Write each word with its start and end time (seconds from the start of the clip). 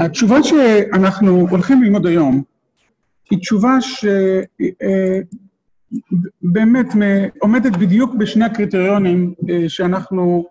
התשובה 0.00 0.42
שאנחנו 0.42 1.46
הולכים 1.50 1.82
ללמוד 1.82 2.06
היום 2.06 2.42
היא 3.30 3.38
תשובה 3.38 3.78
שבאמת 6.42 6.86
עומדת 7.40 7.76
בדיוק 7.76 8.14
בשני 8.14 8.44
הקריטריונים 8.44 9.34
שאנחנו 9.68 10.44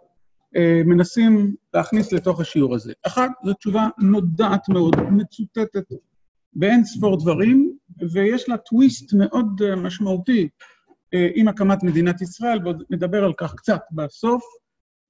מנסים 0.85 1.55
להכניס 1.73 2.13
לתוך 2.13 2.39
השיעור 2.39 2.75
הזה. 2.75 2.93
אחת, 3.07 3.31
זו 3.45 3.53
תשובה 3.53 3.87
נודעת 3.99 4.69
מאוד, 4.69 4.95
מצוטטת 5.11 5.83
באין 6.53 6.83
ספור 6.85 7.19
דברים, 7.19 7.77
ויש 8.11 8.49
לה 8.49 8.57
טוויסט 8.57 9.13
מאוד 9.13 9.61
משמעותי 9.77 10.49
עם 11.11 11.47
הקמת 11.47 11.83
מדינת 11.83 12.21
ישראל, 12.21 12.59
ועוד 12.63 12.83
נדבר 12.89 13.23
על 13.23 13.33
כך 13.37 13.55
קצת 13.55 13.81
בסוף, 13.91 14.43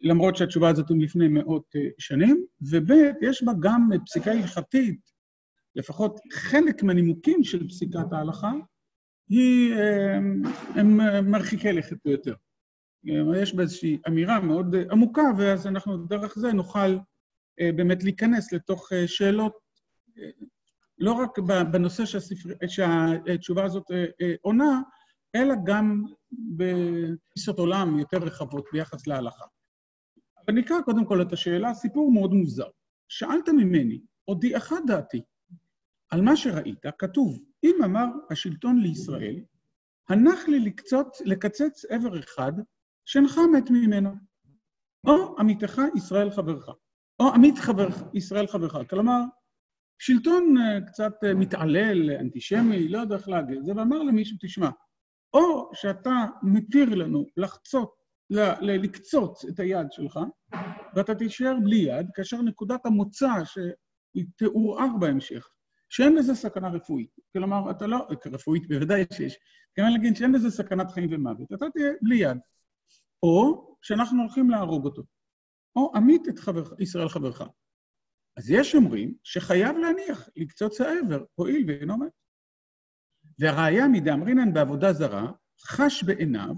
למרות 0.06 0.36
שהתשובה 0.36 0.70
הזאת 0.70 0.90
היא 0.90 1.02
לפני 1.02 1.28
מאות 1.28 1.76
שנים, 1.98 2.46
וב' 2.62 2.92
יש 3.22 3.44
בה 3.44 3.52
גם 3.60 3.90
פסיקה 4.06 4.32
הלכתית, 4.32 5.00
לפחות 5.76 6.20
חלק 6.34 6.84
מהנימוקים 6.84 7.44
של 7.44 7.68
פסיקת 7.68 8.12
ההלכה, 8.14 8.52
היא, 9.30 9.76
הם 10.76 11.00
מרחיקי 11.32 11.74
לכת 11.74 11.98
ביותר. 12.06 12.34
יש 13.36 13.56
בה 13.56 13.64
איזושהי 13.64 13.98
אמירה 14.08 14.40
מאוד 14.40 14.76
עמוקה, 14.92 15.24
ואז 15.38 15.68
אנחנו 15.68 15.98
דרך 15.98 16.40
זה 16.40 16.54
נוכל 16.54 16.98
באמת 17.60 18.04
להיכנס 18.04 18.54
לתוך 18.54 18.90
שאלות, 19.08 19.54
לא 20.98 21.12
רק 21.12 21.40
בנושא 21.72 22.04
שהתשובה 22.68 23.66
הזאת 23.66 23.84
עונה, 24.42 24.82
אלא 25.36 25.56
גם 25.66 26.04
בתפיסות 26.56 27.60
עולם 27.60 28.00
יותר 28.00 28.18
רחבות 28.18 28.66
ביחס 28.74 29.08
להלכה. 29.08 29.46
אבל 30.48 30.56
נקרא 30.58 30.82
קודם 30.82 31.06
כל 31.06 31.22
את 31.22 31.34
השאלה, 31.34 31.74
סיפור 31.74 32.12
מאוד 32.12 32.34
מוזר. 32.34 32.68
שאלת 33.10 33.50
ממני, 33.50 34.02
הודיעך 34.26 34.74
דעתי, 34.88 35.22
על 36.10 36.22
מה 36.22 36.36
שראית, 36.36 36.86
כתוב, 37.00 37.40
אם 37.64 37.76
אמר 37.84 38.06
השלטון 38.32 38.82
לישראל, 38.82 39.36
הנח 40.10 40.48
לי 40.48 40.60
לקצוץ, 40.60 41.22
לקצץ 41.26 41.86
עבר 41.90 42.20
אחד, 42.20 42.54
שאינך 43.06 43.40
מת 43.54 43.70
ממנו, 43.70 44.10
או 45.08 45.40
עמיתך 45.40 45.82
ישראל 45.96 46.32
חברך, 46.32 46.70
או 47.20 47.34
עמית 47.34 47.58
חבר, 47.58 47.88
ישראל 48.14 48.48
חברך. 48.48 48.78
כלומר, 48.90 49.22
שלטון 50.00 50.56
קצת 50.88 51.14
מתעלל, 51.36 52.12
אנטישמי, 52.12 52.88
לא 52.88 52.98
יודע 52.98 53.16
איך 53.16 53.30
להגיד 53.30 53.64
זה, 53.64 53.72
ואמר 53.76 54.04
למישהו, 54.04 54.38
תשמע, 54.42 54.70
או 55.34 55.72
שאתה 55.74 56.26
מתיר 56.44 56.96
לנו 56.96 57.26
לחצות, 57.38 58.05
לקצוץ 58.62 59.46
את 59.46 59.60
היד 59.60 59.88
שלך, 59.92 60.20
ואתה 60.96 61.16
תישאר 61.16 61.56
בלי 61.64 61.76
יד, 61.76 62.08
כאשר 62.14 62.42
נקודת 62.42 62.86
המוצא 62.86 63.44
שהיא 63.46 64.26
תעורער 64.36 64.98
בהמשך, 65.00 65.48
שאין 65.90 66.16
לזה 66.16 66.36
סכנה 66.36 66.70
רפואית. 66.70 67.10
כלומר, 67.34 67.72
אתה 67.72 67.88
לא, 67.88 68.08
רפואית 68.26 68.68
בוודאי 68.68 69.04
שיש, 69.14 69.38
כלומר 69.76 69.90
להגיד 69.90 70.16
שאין 70.16 70.32
לזה 70.32 70.52
סכנת 70.52 70.92
חיים 70.92 71.10
ומוות, 71.12 71.54
אתה 71.54 71.66
תהיה 71.74 71.92
בלי 72.02 72.16
יד. 72.16 72.38
או 73.24 73.68
שאנחנו 73.82 74.22
הולכים 74.22 74.50
להרוג 74.50 74.86
אותו, 74.86 75.04
או 75.76 75.92
עמית 75.96 76.30
את 76.30 76.40
חבר, 76.40 76.64
ישראל 76.80 77.10
חברך. 77.10 77.42
אז 78.38 78.50
יש 78.50 78.76
אומרים 78.76 79.14
שחייב 79.24 79.78
להניח 79.78 80.30
לקצוץ 80.36 80.82
העבר, 80.82 81.24
הואיל 81.36 81.66
ואינו 81.68 81.98
מת. 81.98 82.12
והראיה 83.40 83.88
מדאמרינן 83.88 84.54
בעבודה 84.54 84.94
זרה, 84.94 85.32
חש 85.62 86.04
בעיניו, 86.04 86.56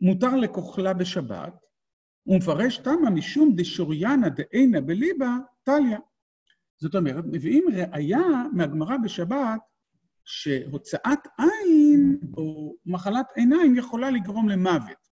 מותר 0.00 0.36
לכוחלה 0.36 0.94
בשבת, 0.94 1.54
ומפרש 2.26 2.78
תמה 2.78 3.10
משום 3.10 3.52
דשוריאנה 3.56 4.28
דאינה 4.28 4.80
בליבה, 4.80 5.36
טליה. 5.62 5.98
זאת 6.80 6.94
אומרת, 6.94 7.24
מביאים 7.32 7.64
ראיה 7.76 8.22
מהגמרא 8.52 8.96
בשבת, 9.04 9.60
שהוצאת 10.24 11.18
עין 11.38 12.20
או 12.36 12.74
מחלת 12.86 13.26
עיניים 13.36 13.76
יכולה 13.76 14.10
לגרום 14.10 14.48
למוות. 14.48 15.04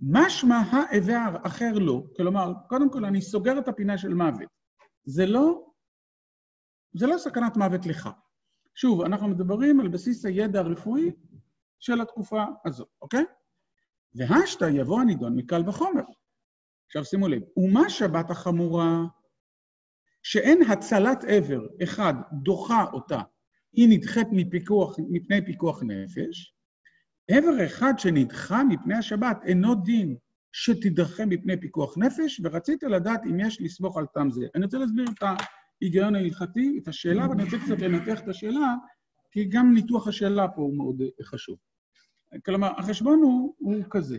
משמע 0.00 0.56
האיבר 0.70 1.36
אחר 1.42 1.72
לא, 1.72 2.02
כלומר, 2.16 2.52
קודם 2.68 2.90
כל 2.90 3.04
אני 3.04 3.22
סוגר 3.22 3.58
את 3.58 3.68
הפינה 3.68 3.98
של 3.98 4.14
מוות. 4.14 4.48
זה 5.04 5.26
לא, 5.26 5.72
זה 6.94 7.06
לא 7.06 7.18
סכנת 7.18 7.56
מוות 7.56 7.86
לך. 7.86 8.08
שוב, 8.74 9.02
אנחנו 9.02 9.28
מדברים 9.28 9.80
על 9.80 9.88
בסיס 9.88 10.24
הידע 10.24 10.60
הרפואי 10.60 11.10
של 11.80 12.00
התקופה 12.00 12.44
הזו, 12.64 12.86
אוקיי? 13.02 13.24
והשתא 14.14 14.64
יבוא 14.64 15.00
הנידון 15.00 15.36
מקל 15.36 15.68
וחומר. 15.68 16.02
עכשיו 16.86 17.04
שימו 17.04 17.28
לב, 17.28 17.42
ומה 17.56 17.90
שבת 17.90 18.30
החמורה? 18.30 19.04
שאין 20.22 20.62
הצלת 20.62 21.24
עבר, 21.28 21.60
אחד, 21.82 22.14
דוחה 22.32 22.84
אותה, 22.92 23.20
היא 23.72 23.88
נדחית 23.90 24.26
מפיקוח, 24.32 24.96
מפני 25.10 25.44
פיקוח 25.44 25.82
נפש, 25.82 26.54
עבר 27.30 27.66
אחד 27.66 27.92
שנדחה 27.98 28.64
מפני 28.64 28.94
השבת 28.94 29.36
אינו 29.44 29.74
דין 29.74 30.16
שתידחה 30.52 31.26
מפני 31.26 31.60
פיקוח 31.60 31.98
נפש, 31.98 32.40
ורצית 32.44 32.82
לדעת 32.82 33.20
אם 33.24 33.40
יש 33.40 33.60
לסמוך 33.60 33.98
על 33.98 34.06
טעם 34.06 34.30
זה. 34.30 34.46
אני 34.54 34.64
רוצה 34.64 34.78
להסביר 34.78 35.04
את 35.18 35.22
ההיגיון 35.80 36.14
ההלכתי, 36.14 36.78
את 36.82 36.88
השאלה, 36.88 37.28
ואני 37.30 37.44
רוצה 37.44 37.56
קצת 37.58 37.80
לנתח 37.80 38.20
את 38.20 38.28
השאלה, 38.28 38.74
כי 39.30 39.44
גם 39.44 39.74
ניתוח 39.74 40.08
השאלה 40.08 40.48
פה 40.48 40.62
הוא 40.62 40.76
מאוד 40.76 41.02
חשוב. 41.22 41.56
כלומר, 42.44 42.78
החשבון 42.78 43.18
הוא, 43.22 43.54
הוא 43.58 43.74
כזה, 43.90 44.18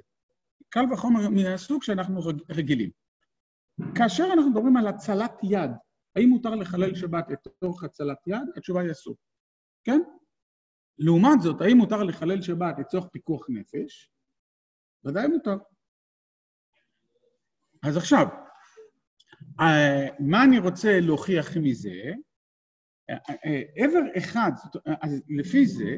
קל 0.70 0.94
וחומר 0.94 1.30
מהסוג 1.30 1.84
שאנחנו 1.84 2.22
רגילים. 2.50 2.90
כאשר 3.96 4.24
אנחנו 4.34 4.50
מדברים 4.50 4.78
על 4.78 4.88
הצלת 4.88 5.34
יד, 5.44 5.72
האם 6.16 6.30
מותר 6.30 6.56
לחלל 6.56 6.96
שבת 6.96 7.26
לתוך 7.30 7.84
הצלת 7.84 8.28
יד? 8.28 8.42
התשובה 8.58 8.82
היא 8.82 8.92
אסור, 8.92 9.16
כן? 9.84 10.02
לעומת 10.98 11.42
זאת, 11.42 11.62
האם 11.62 11.78
מותר 11.78 12.04
לחלל 12.04 12.42
שבת 12.42 12.80
לצורך 12.80 13.08
פיקוח 13.08 13.46
נפש? 13.50 14.12
ודאי 15.06 15.28
מותר. 15.28 15.56
אז 17.84 17.98
עכשיו, 17.98 18.28
מה 20.20 20.44
אני 20.44 20.60
רוצה 20.60 21.00
להוכיח 21.02 21.58
מזה? 21.58 22.14
עבר 23.76 24.18
אחד, 24.18 24.52
אז 25.02 25.22
לפי 25.40 25.66
זה, 25.66 25.98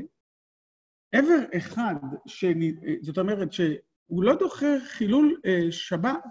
עבר 1.14 1.58
אחד, 1.58 1.96
שני, 2.26 2.74
זאת 3.02 3.18
אומרת 3.18 3.54
שהוא 3.54 4.24
לא 4.24 4.36
דוחה 4.36 4.80
חילול 4.86 5.42
שבת, 5.72 6.24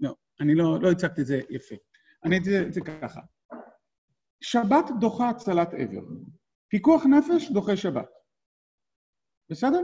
לא, 0.00 0.14
אני 0.40 0.54
לא, 0.54 0.80
לא 0.80 0.90
הצגתי 0.90 1.20
את 1.20 1.26
זה 1.26 1.40
יפה. 1.50 1.74
אני 2.24 2.36
אגיד 2.36 2.52
את 2.52 2.72
זה 2.72 2.80
ככה. 2.80 3.20
שבת 4.40 4.84
דוחה 5.00 5.28
הצלת 5.28 5.74
עבר. 5.74 6.02
פיקוח 6.68 7.06
נפש 7.06 7.50
דוחה 7.50 7.76
שבת. 7.76 8.08
בסדר? 9.50 9.80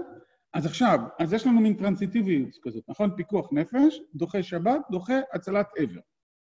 אז 0.55 0.67
עכשיו, 0.67 0.99
אז 1.19 1.33
יש 1.33 1.47
לנו 1.47 1.61
מין 1.61 1.77
טרנסיטיביות 1.77 2.57
כזאת, 2.63 2.85
נכון? 2.89 3.17
פיקוח 3.17 3.49
נפש, 3.53 4.01
דוחה 4.15 4.43
שבת, 4.43 4.81
דוחה 4.91 5.15
הצלת 5.33 5.67
עבר, 5.77 6.01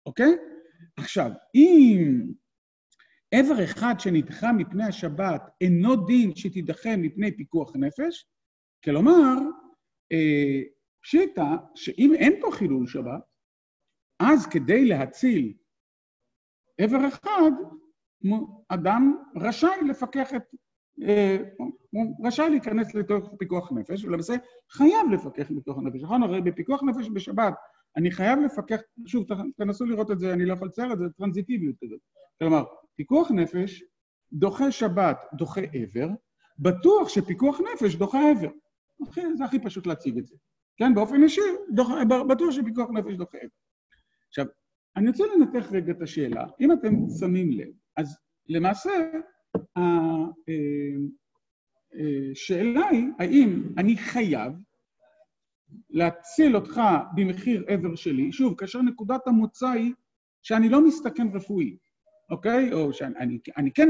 אוקיי? 0.06 0.36
עכשיו, 0.96 1.30
אם 1.54 2.32
עבר 3.34 3.64
אחד 3.64 3.94
שנדחה 3.98 4.52
מפני 4.52 4.84
השבת 4.84 5.42
אינו 5.60 6.06
דין 6.06 6.36
שתידחה 6.36 6.96
מפני 6.96 7.36
פיקוח 7.36 7.76
נפש, 7.76 8.26
כלומר, 8.84 9.34
פשיטא 11.02 11.44
שאם 11.74 12.14
אין 12.14 12.32
פה 12.40 12.50
חילול 12.52 12.86
שבת, 12.86 13.22
אז 14.20 14.46
כדי 14.46 14.84
להציל 14.84 15.54
עבר 16.80 17.08
אחד, 17.08 17.50
אדם 18.68 19.16
רשאי 19.36 19.80
לפקח 19.88 20.34
את... 20.34 20.42
הוא 21.90 22.26
רשאי 22.26 22.50
להיכנס 22.50 22.94
לתוך 22.94 23.34
פיקוח 23.38 23.72
נפש, 23.72 24.04
ולמעשה 24.04 24.34
חייב 24.70 25.10
לפקח 25.12 25.50
בתוך 25.56 25.78
הנפש. 25.78 26.02
נכון? 26.02 26.22
הרי 26.22 26.40
בפיקוח 26.40 26.82
נפש 26.82 27.08
בשבת 27.14 27.54
אני 27.96 28.10
חייב 28.10 28.38
לפקח, 28.38 28.80
שוב, 29.06 29.26
תנסו 29.56 29.84
לראות 29.84 30.10
את 30.10 30.18
זה, 30.18 30.32
אני 30.32 30.44
לא 30.44 30.52
יכול 30.52 30.68
לצייר 30.68 30.92
את 30.92 30.98
זה, 30.98 31.04
טרנזיטיביות 31.18 31.76
כזאת. 31.84 32.00
כלומר, 32.38 32.64
פיקוח 33.00 33.30
נפש 33.30 33.84
דוחה 34.32 34.72
שבת, 34.72 35.16
דוחה 35.34 35.60
עבר, 35.72 36.08
בטוח 36.58 37.08
שפיקוח 37.08 37.60
נפש 37.60 37.94
דוחה 37.94 38.18
עבר. 38.30 38.50
זה 39.34 39.44
הכי 39.44 39.58
פשוט 39.58 39.86
להציג 39.86 40.18
את 40.18 40.26
זה. 40.26 40.36
כן, 40.76 40.94
באופן 40.94 41.22
ישיר, 41.22 41.44
בטוח 42.28 42.50
שפיקוח 42.50 42.90
נפש 42.90 43.14
דוחה 43.14 43.38
עבר. 43.38 43.48
עכשיו, 44.28 44.46
אני 44.96 45.08
רוצה 45.08 45.24
לנתח 45.36 45.72
רגע 45.72 45.92
את 45.92 46.02
השאלה. 46.02 46.46
אם 46.60 46.72
אתם 46.72 46.94
שמים 47.20 47.52
לב, 47.52 47.68
אז 47.96 48.18
למעשה, 48.48 48.90
השאלה 52.32 52.86
היא, 52.88 53.04
האם 53.18 53.62
אני 53.78 53.96
חייב 53.96 54.52
להציל 55.90 56.56
אותך 56.56 56.80
במחיר 57.14 57.64
עבר 57.68 57.94
שלי, 57.94 58.32
שוב, 58.32 58.54
כאשר 58.58 58.82
נקודת 58.82 59.26
המוצא 59.26 59.68
היא 59.68 59.92
שאני 60.42 60.68
לא 60.68 60.86
מסתכן 60.86 61.26
רפואית, 61.34 61.89
אוקיי? 62.30 62.72
או 62.72 62.92
שאני 62.92 63.70
כן 63.74 63.88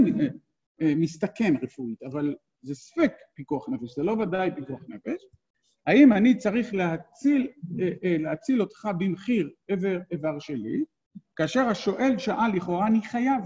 מסתכן 0.81 1.54
רפואית, 1.62 2.02
אבל 2.02 2.34
זה 2.62 2.75
ספק 2.75 3.12
פיקוח 3.34 3.69
נפש, 3.69 3.94
זה 3.96 4.02
לא 4.02 4.12
ודאי 4.12 4.50
פיקוח 4.54 4.81
נפש. 4.88 5.22
האם 5.87 6.12
אני 6.12 6.38
צריך 6.38 6.75
להציל, 6.75 7.50
להציל 8.19 8.60
אותך 8.60 8.88
במחיר 8.98 9.50
עבר, 9.69 9.98
עבר 10.10 10.38
שלי, 10.38 10.84
כאשר 11.37 11.60
השואל 11.60 12.19
שאל, 12.19 12.50
לכאורה 12.54 12.87
אני 12.87 13.02
חייב. 13.02 13.44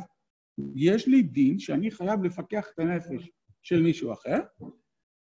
יש 0.75 1.08
לי 1.08 1.23
דין 1.23 1.58
שאני 1.58 1.91
חייב 1.91 2.25
לפקח 2.25 2.67
את 2.75 2.79
הנפש 2.79 3.31
של 3.62 3.82
מישהו 3.82 4.12
אחר, 4.12 4.41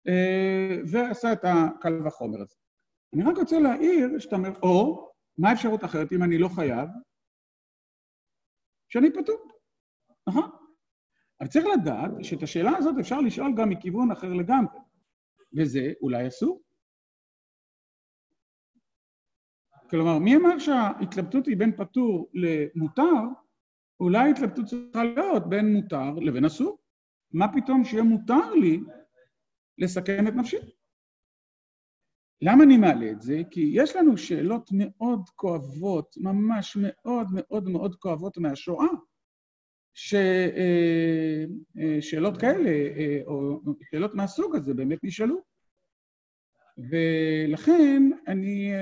אה, 0.08 0.76
ועשה 0.92 1.32
את 1.32 1.44
הקל 1.44 2.06
וחומר 2.06 2.40
הזה. 2.40 2.54
אני 3.14 3.22
רק 3.22 3.36
רוצה 3.36 3.58
להעיר 3.58 4.18
שאתה 4.18 4.36
אומר, 4.36 4.50
או, 4.62 5.08
מה 5.38 5.50
האפשרות 5.50 5.84
אחרת 5.84 6.12
אם 6.12 6.22
אני 6.22 6.38
לא 6.38 6.48
חייב? 6.48 6.88
שאני 8.88 9.10
פטור, 9.12 9.51
נכון? 10.28 10.50
אבל 11.40 11.48
צריך 11.48 11.64
לדעת 11.66 12.10
שאת 12.22 12.42
השאלה 12.42 12.76
הזאת 12.76 12.94
אפשר 13.00 13.20
לשאול 13.20 13.52
גם 13.56 13.68
מכיוון 13.68 14.10
אחר 14.10 14.32
לגמרי, 14.32 14.78
וזה 15.56 15.92
אולי 16.00 16.28
אסור. 16.28 16.62
כלומר, 19.90 20.18
מי 20.18 20.36
אמר 20.36 20.58
שההתלבטות 20.58 21.46
היא 21.46 21.56
בין 21.56 21.76
פטור 21.76 22.30
למותר? 22.34 23.22
אולי 24.00 24.18
ההתלבטות 24.18 24.64
צריכה 24.64 25.04
להיות 25.04 25.48
בין 25.48 25.72
מותר 25.72 26.14
לבין 26.14 26.44
אסור. 26.44 26.78
מה 27.32 27.46
פתאום 27.52 27.84
שיהיה 27.84 28.02
מותר 28.02 28.54
לי 28.54 28.80
לסכן 29.78 30.28
את 30.28 30.32
נפשי? 30.34 30.56
למה 32.42 32.64
אני 32.64 32.76
מעלה 32.76 33.10
את 33.10 33.22
זה? 33.22 33.42
כי 33.50 33.70
יש 33.74 33.96
לנו 33.96 34.18
שאלות 34.18 34.70
מאוד 34.72 35.20
כואבות, 35.36 36.14
ממש 36.16 36.76
מאוד 36.80 37.26
מאוד 37.32 37.68
מאוד 37.68 37.94
כואבות 37.94 38.38
מהשואה, 38.38 38.86
ששאלות 39.94 41.74
אה, 42.44 42.48
אה, 42.48 42.54
כאלה, 42.54 42.70
אה, 42.70 43.20
או 43.26 43.60
שאלות 43.90 44.14
מהסוג 44.14 44.56
הזה, 44.56 44.74
באמת 44.74 44.98
נשאלו. 45.02 45.52
ולכן 46.90 48.02
אני, 48.28 48.72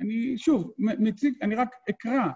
אני 0.00 0.38
שוב 0.38 0.72
מציג, 0.78 1.34
אני 1.42 1.54
רק 1.54 1.68
אקרא 1.90 2.28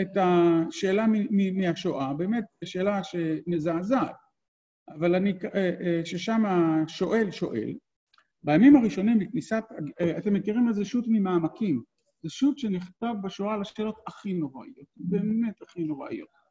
את 0.00 0.16
השאלה 0.16 1.06
מהשואה, 1.54 2.14
באמת 2.14 2.44
שאלה 2.64 3.00
שמזעזעת, 3.04 4.16
אבל 4.88 5.14
אני, 5.14 5.32
ששם 6.04 6.42
השואל 6.46 7.30
שואל, 7.30 7.74
בימים 8.42 8.76
הראשונים 8.76 9.20
לכניסת, 9.20 9.64
אתם 10.18 10.34
מכירים 10.34 10.68
איזה 10.68 10.84
שו"ת 10.84 11.04
ממעמקים, 11.08 11.82
זה 12.22 12.30
שו"ת 12.30 12.58
שנכתב 12.58 13.14
בשואה 13.22 13.54
על 13.54 13.60
השאלות 13.60 13.96
הכי 14.06 14.32
נוראיות, 14.32 14.88
באמת 14.96 15.62
הכי 15.62 15.84
נוראיות. 15.84 16.43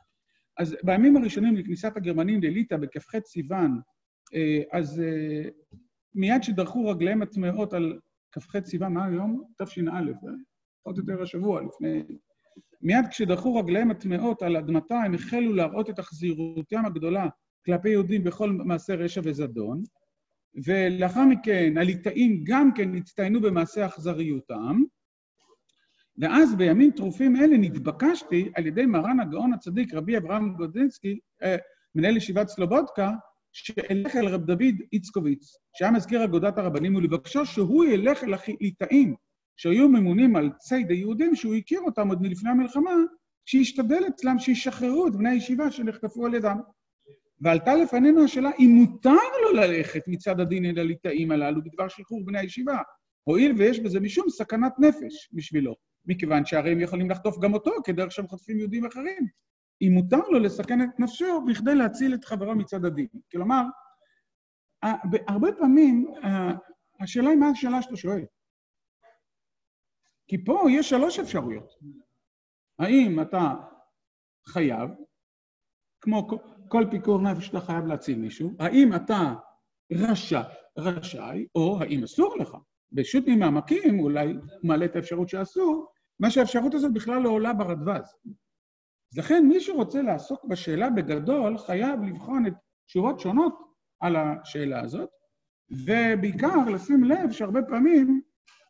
אז 0.58 0.76
בימים 0.84 1.18
הראשונים 1.18 1.56
לכניסת 1.56 1.98
הגרמנים 1.98 2.42
לליטא 2.42 2.78
בכ"ח 2.78 3.20
סיוון, 3.26 3.80
אז 4.72 5.02
מיד 6.16 6.44
שדרכו 6.44 6.88
רגליהם 6.88 7.22
הטמאות 7.22 7.74
על 7.74 8.00
כ"ח 8.32 8.60
סיוון, 8.66 8.94
מה 8.94 9.06
היום? 9.06 9.44
תש"א, 9.58 9.82
עוד 10.84 10.98
יותר 10.98 11.22
השבוע 11.22 11.62
לפני... 11.62 12.04
מיד 12.82 13.06
כשדרכו 13.10 13.56
רגליהם 13.56 13.92
הטמאות 13.92 14.42
על 14.42 14.58
אדמתה, 14.58 14.96
הם 14.96 15.14
החלו 15.14 15.54
להראות 15.54 15.90
את 15.90 16.00
החזירותם 16.00 16.86
הגדולה 16.86 17.28
כלפי 17.66 17.90
יהודים 17.90 18.24
בכל 18.24 18.52
מעשה 18.52 18.96
רשע 18.96 19.22
וזדון, 19.24 19.84
ולאחר 20.66 21.26
מכן 21.26 21.78
הליטאים 21.78 22.44
גם 22.44 22.70
כן 22.76 22.96
הצטיינו 22.96 23.42
במעשה 23.42 23.86
אכזריותם, 23.86 24.82
ואז 26.18 26.56
בימים 26.56 26.92
טרופים 26.92 27.36
אלה 27.36 27.58
נתבקשתי 27.58 28.52
על 28.56 28.68
ידי 28.68 28.86
מרן 28.86 29.20
הגאון 29.20 29.54
הצדיק 29.54 29.94
רבי 29.94 30.18
אברהם 30.18 30.54
גודינסקי, 30.54 31.20
אה, 31.44 31.56
מנהל 31.96 32.18
ישיבת 32.18 32.48
סלובודקה, 32.48 33.12
שאלך 33.52 34.16
אל 34.16 34.28
רב 34.28 34.46
דוד 34.46 34.76
איצקוביץ, 34.94 35.58
שהיה 35.78 35.92
מזכיר 35.92 36.24
אגודת 36.24 36.58
הרבנים, 36.58 36.96
ולבקשו 36.96 37.46
שהוא 37.46 37.86
ילך 37.86 38.24
אל 38.24 38.34
הליטאים, 38.34 39.16
שהיו 39.58 39.90
ממונים 39.90 40.36
על 40.36 40.50
ציד 40.60 40.92
היהודים, 40.92 41.36
שהוא 41.36 41.56
הכיר 41.56 41.82
אותם 41.82 42.10
עוד 42.10 42.22
מלפני 42.22 42.50
המלחמה, 42.50 42.94
שישתדל 43.46 44.04
אצלם 44.08 44.40
שישחררו 44.40 45.08
את 45.08 45.16
בני 45.16 45.30
הישיבה 45.30 45.72
שנחטפו 45.72 46.26
על 46.26 46.34
ידם. 46.34 46.58
ועלתה 47.42 47.76
לפנינו 47.76 48.24
השאלה 48.24 48.50
אם 48.60 48.70
מותר 48.76 49.12
לו 49.44 49.52
ללכת 49.52 50.02
מצד 50.08 50.40
הדין 50.40 50.66
אל 50.66 50.80
הליטאים 50.80 51.32
הללו 51.32 51.64
בדבר 51.64 51.88
שחרור 51.88 52.26
בני 52.26 52.40
הישיבה, 52.40 52.78
הואיל 53.24 53.54
ויש 53.58 53.80
בזה 53.80 54.00
משום 54.00 54.30
סכנת 54.30 54.74
נפש 54.80 55.30
בשבילו, 55.34 55.76
מכיוון 56.06 56.46
שהרי 56.46 56.72
הם 56.72 56.80
יכולים 56.80 57.10
לחטוף 57.10 57.40
גם 57.40 57.54
אותו 57.54 57.72
כדרך 57.86 58.12
שהם 58.12 58.28
חוטפים 58.28 58.60
יהודים 58.60 58.86
אחרים. 58.86 59.28
אם 59.82 59.92
מותר 59.94 60.30
לו 60.30 60.40
לסכן 60.40 60.82
את 60.82 61.00
נפשו 61.00 61.46
בכדי 61.48 61.76
להציל 61.76 62.14
את 62.14 62.26
חברו 62.26 62.56
מצד 62.56 62.86
הדין. 62.86 63.08
כלומר, 63.32 63.64
הרבה 65.28 65.48
פעמים 65.58 66.14
השאלה 67.00 67.30
היא 67.30 67.38
מה 67.38 67.50
השאלה 67.50 67.82
שאתה 67.82 67.96
שואל. 67.96 68.26
כי 70.28 70.46
פה 70.46 70.64
יש 70.72 70.90
שלוש 70.90 71.20
אפשרויות. 71.20 71.74
האם 72.80 73.22
אתה 73.22 73.54
חייב, 74.48 74.90
כמו 76.02 76.28
כל 76.68 76.84
פיקור 76.92 77.22
נפש 77.22 77.46
שאתה 77.46 77.60
חייב 77.60 77.86
להציל 77.86 78.20
מישהו, 78.20 78.52
האם 78.60 78.96
אתה 78.96 79.34
רשע, 79.94 80.42
רשאי, 80.78 81.48
או 81.56 81.80
האם 81.82 82.04
אסור 82.04 82.38
לך. 82.38 82.58
בשו"ת 82.92 83.24
ממעמקים 83.28 84.00
אולי 84.00 84.34
מעלה 84.64 84.86
את 84.86 84.96
האפשרות 84.96 85.30
שאסור, 85.30 85.93
מה 86.24 86.30
שהאפשרות 86.30 86.74
הזאת 86.74 86.94
בכלל 86.94 87.22
לא 87.22 87.30
עולה 87.30 87.54
ברדווז. 87.54 88.16
אז 89.12 89.18
לכן 89.18 89.46
מי 89.48 89.62
שרוצה 89.62 90.02
לעסוק 90.02 90.46
בשאלה 90.46 90.90
בגדול 90.90 91.58
חייב 91.58 92.04
לבחון 92.04 92.48
את 92.48 92.54
שורות 92.88 93.20
שונות 93.20 93.60
על 94.00 94.16
השאלה 94.16 94.82
הזאת, 94.82 95.10
ובעיקר 95.72 96.70
לשים 96.74 97.04
לב 97.04 97.32
שהרבה 97.32 97.60
פעמים 97.68 98.22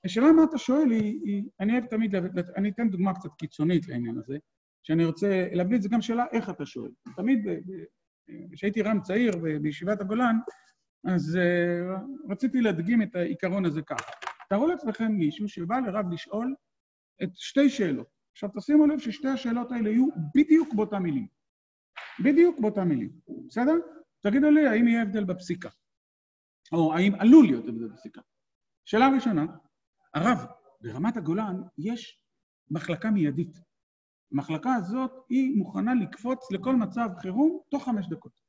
השאלה 0.05 0.31
מה 0.31 0.43
אתה 0.43 0.57
שואל 0.57 0.91
היא, 0.91 1.19
היא 1.23 1.43
אני 1.59 1.73
אוהב 1.73 1.85
תמיד, 1.85 2.15
אני 2.57 2.69
אתן 2.69 2.89
דוגמה 2.89 3.13
קצת 3.13 3.29
קיצונית 3.37 3.87
לעניין 3.87 4.17
הזה, 4.17 4.37
שאני 4.83 5.05
רוצה 5.05 5.47
את 5.75 5.81
זה 5.81 5.89
גם 5.89 6.01
שאלה 6.01 6.25
איך 6.31 6.49
אתה 6.49 6.65
שואל. 6.65 6.91
תמיד 7.15 7.47
כשהייתי 8.51 8.81
רם 8.81 9.01
צעיר 9.01 9.37
בישיבת 9.61 10.01
הגולן, 10.01 10.35
אז 11.07 11.37
uh, 11.37 12.31
רציתי 12.31 12.61
להדגים 12.61 13.01
את 13.01 13.15
העיקרון 13.15 13.65
הזה 13.65 13.81
ככה. 13.81 14.11
תארו 14.49 14.67
לעצמכם 14.67 15.11
מישהו 15.11 15.47
שבא 15.47 15.79
לרב 15.79 16.13
לשאול 16.13 16.55
את 17.23 17.29
שתי 17.35 17.69
שאלות. 17.69 18.07
עכשיו 18.31 18.49
תשימו 18.57 18.87
לב 18.87 18.99
ששתי 18.99 19.27
השאלות 19.27 19.71
האלה 19.71 19.89
יהיו 19.89 20.07
בדיוק 20.35 20.73
באותה 20.73 20.99
מילים. 20.99 21.27
בדיוק 22.23 22.59
באותה 22.59 22.83
מילים, 22.83 23.11
בסדר? 23.47 23.73
תגידו 24.21 24.51
לי, 24.51 24.67
האם 24.67 24.87
יהיה 24.87 25.01
הבדל 25.01 25.23
בפסיקה? 25.23 25.69
או 26.71 26.93
האם 26.93 27.15
עלול 27.15 27.45
להיות 27.45 27.67
הבדל 27.67 27.87
בפסיקה? 27.87 28.21
שאלה 28.85 29.09
ראשונה, 29.15 29.45
הרב, 30.13 30.45
ברמת 30.81 31.17
הגולן 31.17 31.61
יש 31.77 32.23
מחלקה 32.71 33.11
מיידית. 33.11 33.57
המחלקה 34.31 34.73
הזאת 34.75 35.11
היא 35.29 35.57
מוכנה 35.57 35.93
לקפוץ 35.93 36.51
לכל 36.51 36.75
מצב 36.75 37.09
חירום 37.21 37.59
תוך 37.69 37.85
חמש 37.85 38.07
דקות. 38.07 38.41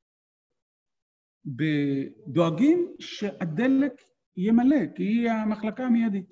דואגים 2.26 2.94
שהדלק 3.00 3.92
יהיה 4.37 4.52
מלא, 4.52 4.87
כי 4.96 5.02
היא 5.02 5.30
המחלקה 5.30 5.84
המיידית. 5.84 6.30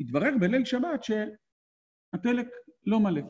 התברר 0.00 0.30
בליל 0.40 0.64
שבת 0.64 1.04
שהדלק 1.04 2.48
לא 2.86 3.00
מלא. 3.00 3.22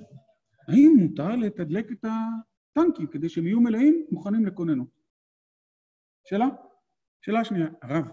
האם 0.68 0.96
מותר 0.99 1.37
לתדלק 1.37 1.92
את 1.92 2.04
הטנקים 2.04 3.06
כדי 3.06 3.28
שהם 3.28 3.46
יהיו 3.46 3.61
מלאים, 3.61 4.06
מוכנים 4.11 4.46
לכוננות? 4.46 4.88
שאלה? 6.28 6.46
שאלה 7.20 7.44
שנייה, 7.44 7.66
הרב, 7.82 8.04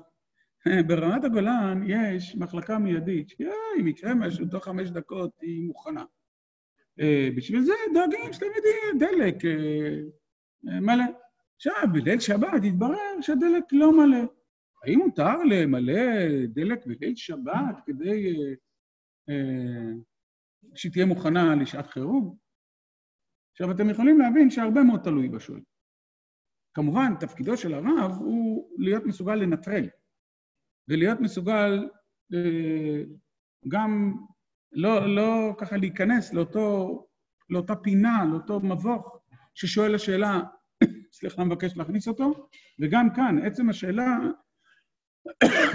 ברמת 0.88 1.24
הגולן 1.24 1.82
יש 1.88 2.36
מחלקה 2.36 2.80
מיידית, 2.80 3.30
שאם 3.30 3.88
יקרה 3.88 4.14
משהו, 4.14 4.46
תוך 4.46 4.66
חמש 4.66 4.90
דקות 4.90 5.32
היא 5.42 5.68
מוכנה. 5.68 6.06
אה, 7.00 7.30
בשביל 7.36 7.62
זה 7.62 7.74
דואגים 7.94 8.34
שתמיד 8.34 8.64
יהיה 8.66 8.94
דלק 9.00 9.46
אה, 9.46 9.52
אה, 10.70 10.80
מלא. 10.80 11.04
עכשיו, 11.56 11.74
בליל 11.94 12.20
שבת 12.20 12.64
התברר 12.64 13.22
שהדלק 13.22 13.64
לא 13.72 13.98
מלא. 13.98 14.24
האם 14.84 15.00
מותר 15.00 15.44
למלא 15.44 16.46
דלק 16.48 16.86
בליל 16.86 17.16
שבת 17.16 17.76
כדי 17.86 18.36
שהיא 20.76 20.92
תהיה 20.92 21.06
מוכנה 21.06 21.56
לשעת 21.56 21.88
חירום? 21.88 22.36
עכשיו, 23.52 23.72
אתם 23.72 23.90
יכולים 23.90 24.20
להבין 24.20 24.50
שהרבה 24.50 24.84
מאוד 24.84 25.02
תלוי 25.04 25.30
בשואל. 25.30 25.62
כמובן, 26.74 27.14
תפקידו 27.20 27.58
של 27.58 27.74
הרב 27.74 28.12
הוא 28.20 28.70
להיות 28.78 29.04
מסוגל 29.06 29.36
לנטרל. 29.36 29.90
ולהיות 30.88 31.20
מסוגל 31.20 31.90
אה, 32.34 33.04
גם 33.68 34.14
לא, 34.72 35.16
לא 35.16 35.56
ככה 35.58 35.78
להיכנס 35.78 36.34
לאותו, 36.34 36.90
לאותה 37.50 37.76
פינה, 37.76 38.26
לאותו 38.32 38.60
מבוך 38.60 39.20
ששואל 39.56 39.96
השאלה, 39.96 40.42
סליחה, 41.18 41.44
מבקש 41.44 41.78
להכניס 41.78 42.08
אותו, 42.08 42.50
וגם 42.82 43.08
כאן, 43.16 43.46
עצם 43.46 43.70
השאלה 43.70 44.18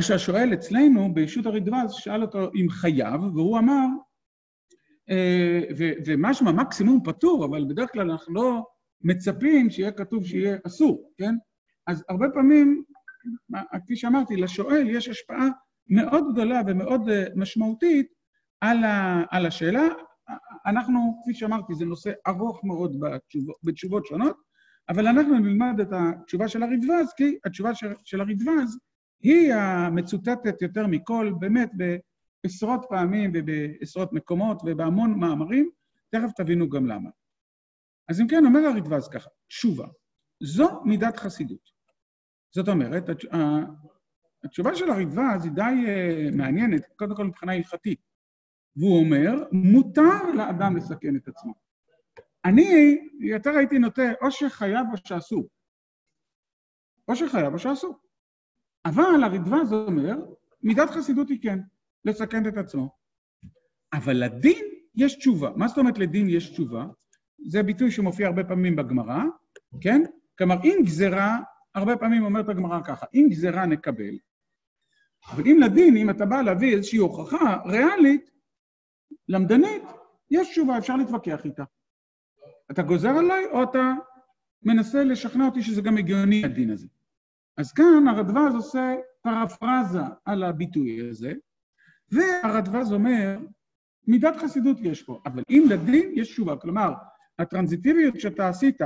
שהשואל 0.01 0.55
אצלנו 0.55 1.15
בישות 1.15 1.47
הרדווז 1.47 1.93
שאל 1.93 2.23
אותו 2.23 2.51
אם 2.55 2.67
חייב, 2.71 3.23
והוא 3.23 3.59
אמר, 3.59 3.87
אה, 5.11 5.61
ומשמע 6.07 6.53
מקסימום 6.53 7.01
פטור, 7.05 7.45
אבל 7.45 7.65
בדרך 7.69 7.93
כלל 7.93 8.11
אנחנו 8.11 8.35
לא 8.35 8.63
מצפים 9.05 9.71
שיהיה 9.71 9.93
כתוב 9.93 10.27
שיהיה 10.27 10.57
אסור, 10.67 11.11
כן? 11.17 11.35
אז 11.87 12.05
הרבה 12.09 12.27
פעמים 12.35 12.83
כפי 13.85 13.97
שאמרתי, 13.97 14.37
לשואל 14.37 14.91
יש 14.91 15.09
השפעה 15.09 15.49
מאוד 15.89 16.25
גדולה 16.33 16.61
ומאוד 16.67 17.09
אה, 17.09 17.25
משמעותית 17.37 18.07
על, 18.61 18.85
ה, 18.85 19.25
על 19.31 19.47
השאלה. 19.47 19.89
אנחנו, 20.67 21.21
כפי 21.23 21.35
שאמרתי, 21.35 21.75
זה 21.75 21.85
נושא 21.85 22.13
ארוך 22.27 22.65
מאוד 22.65 23.01
בתשובות, 23.01 23.57
בתשובות 23.63 24.07
שונות, 24.07 24.37
אבל 24.89 25.07
אנחנו 25.07 25.39
נלמד 25.39 25.81
את 25.81 25.89
התשובה 25.93 26.49
של 26.49 26.63
הרדווז, 26.63 27.13
כי 27.17 27.39
התשובה 27.45 27.71
של 28.05 28.21
הרדווז 28.21 28.79
היא 29.21 29.55
המצוטטת 29.55 30.63
יותר 30.63 30.87
מכל, 30.87 31.33
באמת 31.39 31.71
בעשרות 31.75 32.87
פעמים 32.89 33.33
ובעשרות 33.35 34.13
מקומות 34.13 34.63
ובהמון 34.67 35.19
מאמרים, 35.21 35.71
תכף 36.11 36.33
תבינו 36.37 36.69
גם 36.69 36.87
למה. 36.87 37.11
אז 38.09 38.21
אם 38.21 38.27
כן, 38.29 38.45
אומר 38.45 38.61
הרדווז 38.61 39.09
ככה, 39.09 39.31
תשובה, 39.49 39.87
זו 40.43 40.85
מידת 40.85 41.17
חסידות. 41.17 41.71
זאת 42.55 42.69
אומרת, 42.69 43.05
התשובה 44.45 44.75
של 44.75 44.91
הרדווז 44.91 45.45
היא 45.45 45.53
די 45.53 45.63
uh, 45.63 46.37
מעניינת, 46.37 46.83
קודם 46.97 47.17
כל 47.17 47.25
מבחינה 47.25 47.53
הלכתית. 47.53 48.01
והוא 48.77 49.05
אומר, 49.05 49.31
מותר 49.53 50.33
לאדם 50.37 50.77
לסכן 50.77 51.17
את 51.17 51.29
עצמו. 51.29 51.55
אני 52.45 52.99
יותר 53.21 53.51
הייתי 53.51 53.79
נוטה 53.79 54.13
או 54.23 54.31
שחייב 54.31 54.87
או 54.93 54.97
שאסור. 54.97 55.49
או 57.09 57.17
שחייב 57.17 57.53
או 57.53 57.59
שאסור. 57.59 57.99
אבל 58.89 59.25
הרדווז 59.25 59.73
אומר, 59.73 60.17
מידת 60.63 60.91
חסידות 60.91 61.29
היא 61.29 61.43
כן, 61.43 61.59
לסכן 62.05 62.49
את 62.49 62.57
עצמו. 62.57 62.91
אבל 63.93 64.17
לדין 64.17 64.65
יש 64.95 65.15
תשובה. 65.15 65.51
מה 65.57 65.69
זאת 65.69 65.79
אומרת 65.79 65.99
לדין 65.99 66.29
יש 66.29 66.51
תשובה? 66.51 66.87
זה 67.47 67.63
ביטוי 67.63 67.91
שמופיע 67.91 68.27
הרבה 68.27 68.45
פעמים 68.45 68.77
בגמרא, 68.77 69.23
כן? 69.81 70.03
כלומר, 70.39 70.57
אם 70.65 70.79
גזרה, 70.85 71.39
הרבה 71.75 71.97
פעמים 71.97 72.25
אומרת 72.25 72.49
הגמרא 72.49 72.81
ככה, 72.85 73.07
אם 73.15 73.27
גזרה 73.31 73.67
נקבל, 73.67 74.19
אבל 75.31 75.43
אם 75.47 75.59
לדין, 75.61 75.97
אם 75.97 76.11
אתה 76.11 76.27
בא 76.27 76.43
להביא 76.43 76.77
איזושהי 76.77 76.99
הוכחה 76.99 77.57
ריאלית, 77.67 78.31
למדנית, 79.29 79.83
יש 80.31 80.51
תשובה, 80.51 80.79
אפשר 80.79 80.97
להתווכח 80.97 81.45
איתה. 81.45 81.65
אתה 82.71 82.83
גוזר 82.83 83.09
עליי, 83.09 83.45
או 83.47 83.63
אתה 83.63 83.95
מנסה 84.63 85.05
לשכנע 85.05 85.47
אותי 85.47 85.63
שזה 85.63 85.83
גם 85.83 85.97
הגיוני 85.97 86.45
הדין 86.45 86.71
הזה. 86.71 86.87
אז 87.59 87.73
כאן 87.73 88.09
הרדווז 88.09 88.55
עושה 88.55 88.95
פרפרזה 89.23 90.01
על 90.25 90.43
הביטוי 90.43 91.11
הזה, 91.11 91.33
והרדווז 92.13 92.93
אומר, 92.93 93.39
מידת 94.07 94.37
חסידות 94.37 94.77
יש 94.81 95.03
פה, 95.03 95.21
אבל 95.27 95.43
אם 95.51 95.65
לדין 95.71 96.13
יש 96.15 96.33
תשובה, 96.33 96.57
כלומר, 96.57 96.93
הטרנזיטיביות 97.39 98.21
שאתה 98.21 98.49
עשית, 98.49 98.83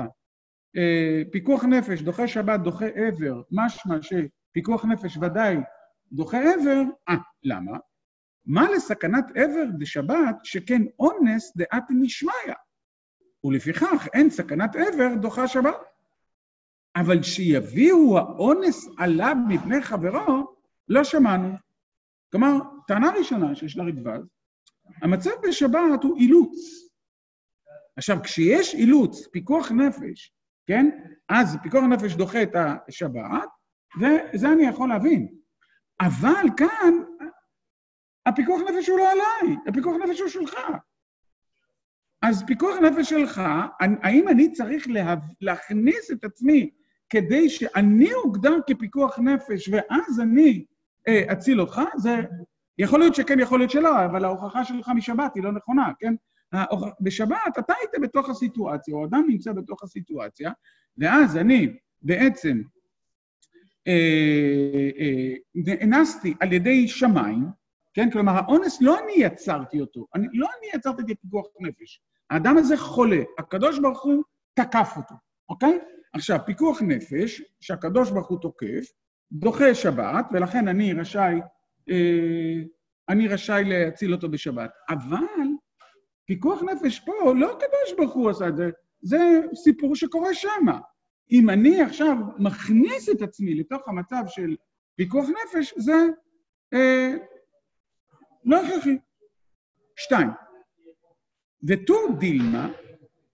אה, 0.76 1.22
פיקוח 1.32 1.64
נפש, 1.64 2.02
דוחה 2.02 2.28
שבת, 2.28 2.60
דוחה 2.60 2.86
עבר, 2.86 3.42
משמע 3.50 3.96
שפיקוח 4.02 4.84
נפש 4.84 5.16
ודאי 5.16 5.56
דוחה 6.12 6.38
עבר, 6.38 6.82
אה, 7.08 7.14
למה? 7.42 7.78
מה 8.46 8.70
לסכנת 8.70 9.24
עבר 9.34 9.64
דשבת 9.78 10.36
שכן 10.44 10.82
אונס 10.98 11.56
דעת 11.56 11.84
נשמיא? 11.90 12.54
ולפיכך 13.44 14.08
אין 14.14 14.30
סכנת 14.30 14.76
עבר 14.76 15.14
דוחה 15.20 15.48
שבת. 15.48 15.76
אבל 16.96 17.22
שיביאו 17.22 18.18
האונס 18.18 18.88
עליו 18.98 19.36
מפני 19.48 19.82
חברו, 19.82 20.56
לא 20.88 21.04
שמענו. 21.04 21.54
כלומר, 22.32 22.58
טענה 22.86 23.10
ראשונה 23.10 23.54
שיש 23.54 23.76
לה 23.76 23.84
רדווז, 23.84 24.28
המצב 25.02 25.30
בשבת 25.48 26.02
הוא 26.02 26.16
אילוץ. 26.16 26.58
עכשיו, 27.96 28.18
כשיש 28.22 28.74
אילוץ, 28.74 29.26
פיקוח 29.26 29.72
נפש, 29.72 30.34
כן? 30.66 30.90
אז 31.28 31.56
פיקוח 31.62 31.84
נפש 31.84 32.14
דוחה 32.14 32.42
את 32.42 32.56
השבת, 32.88 33.48
וזה 34.00 34.52
אני 34.52 34.66
יכול 34.66 34.88
להבין. 34.88 35.34
אבל 36.00 36.46
כאן, 36.56 36.94
הפיקוח 38.26 38.60
נפש 38.60 38.88
הוא 38.88 38.98
לא 38.98 39.10
עליי, 39.12 39.56
הפיקוח 39.68 39.94
נפש 39.96 40.20
הוא 40.20 40.28
שלך. 40.28 40.54
אז 42.22 42.44
פיקוח 42.46 42.76
נפש 42.76 43.10
שלך, 43.10 43.42
האם 43.80 44.28
אני 44.28 44.52
צריך 44.52 44.88
לה, 44.88 45.14
להכניס 45.40 46.10
את 46.10 46.24
עצמי 46.24 46.70
כדי 47.12 47.50
שאני 47.50 48.14
אוגדר 48.14 48.56
כפיקוח 48.66 49.18
נפש 49.18 49.68
ואז 49.68 50.20
אני 50.20 50.64
אה, 51.08 51.32
אציל 51.32 51.60
אותך? 51.60 51.80
זה 51.96 52.16
יכול 52.78 53.00
להיות 53.00 53.14
שכן, 53.14 53.40
יכול 53.40 53.58
להיות 53.60 53.70
שלא, 53.70 54.04
אבל 54.04 54.24
ההוכחה 54.24 54.64
שלך 54.64 54.90
משבת 54.94 55.34
היא 55.34 55.42
לא 55.42 55.52
נכונה, 55.52 55.90
כן? 55.98 56.14
בשבת 57.00 57.58
אתה 57.58 57.74
היית 57.78 57.90
בתוך 58.02 58.30
הסיטואציה, 58.30 58.94
או 58.94 59.06
אדם 59.06 59.24
נמצא 59.28 59.52
בתוך 59.52 59.82
הסיטואציה, 59.82 60.50
ואז 60.98 61.36
אני 61.36 61.76
בעצם 62.02 62.62
אה, 63.86 64.90
אה, 64.98 65.34
נאנסתי 65.86 66.34
על 66.40 66.52
ידי 66.52 66.88
שמיים, 66.88 67.44
כן? 67.94 68.10
כלומר, 68.10 68.32
האונס 68.32 68.82
לא 68.82 68.98
אני 69.04 69.12
יצרתי 69.16 69.80
אותו, 69.80 70.06
אני, 70.14 70.26
לא 70.32 70.48
אני 70.58 70.78
יצרתי 70.78 71.12
את 71.12 71.18
פיקוח 71.20 71.46
נפש. 71.60 72.02
האדם 72.30 72.56
הזה 72.56 72.76
חולה, 72.76 73.22
הקדוש 73.38 73.78
ברוך 73.78 74.02
הוא 74.02 74.22
תקף 74.54 74.94
אותו, 74.96 75.14
אוקיי? 75.48 75.78
עכשיו, 76.12 76.38
פיקוח 76.46 76.82
נפש, 76.82 77.42
שהקדוש 77.60 78.10
ברוך 78.10 78.28
הוא 78.28 78.38
תוקף, 78.38 78.92
דוחה 79.32 79.74
שבת, 79.74 80.26
ולכן 80.32 80.68
אני 80.68 80.92
רשאי, 80.92 81.40
אה, 81.90 82.62
אני 83.08 83.28
רשאי 83.28 83.64
להציל 83.64 84.12
אותו 84.12 84.28
בשבת. 84.28 84.70
אבל 84.88 85.46
פיקוח 86.24 86.62
נפש 86.62 87.00
פה, 87.00 87.34
לא 87.36 87.52
הקדוש 87.52 87.96
ברוך 87.96 88.12
הוא 88.12 88.30
עשה 88.30 88.48
את 88.48 88.56
זה, 88.56 88.70
זה 89.02 89.18
סיפור 89.54 89.96
שקורה 89.96 90.34
שמה. 90.34 90.80
אם 91.32 91.50
אני 91.50 91.82
עכשיו 91.82 92.16
מכניס 92.38 93.08
את 93.08 93.22
עצמי 93.22 93.54
לתוך 93.54 93.88
המצב 93.88 94.22
של 94.26 94.56
פיקוח 94.96 95.26
נפש, 95.28 95.74
זה 95.76 96.06
אה, 96.72 97.14
לא 98.44 98.64
הכרחי. 98.64 98.98
שתיים, 99.96 100.28
ותו 101.68 101.94
דילמה, 102.18 102.72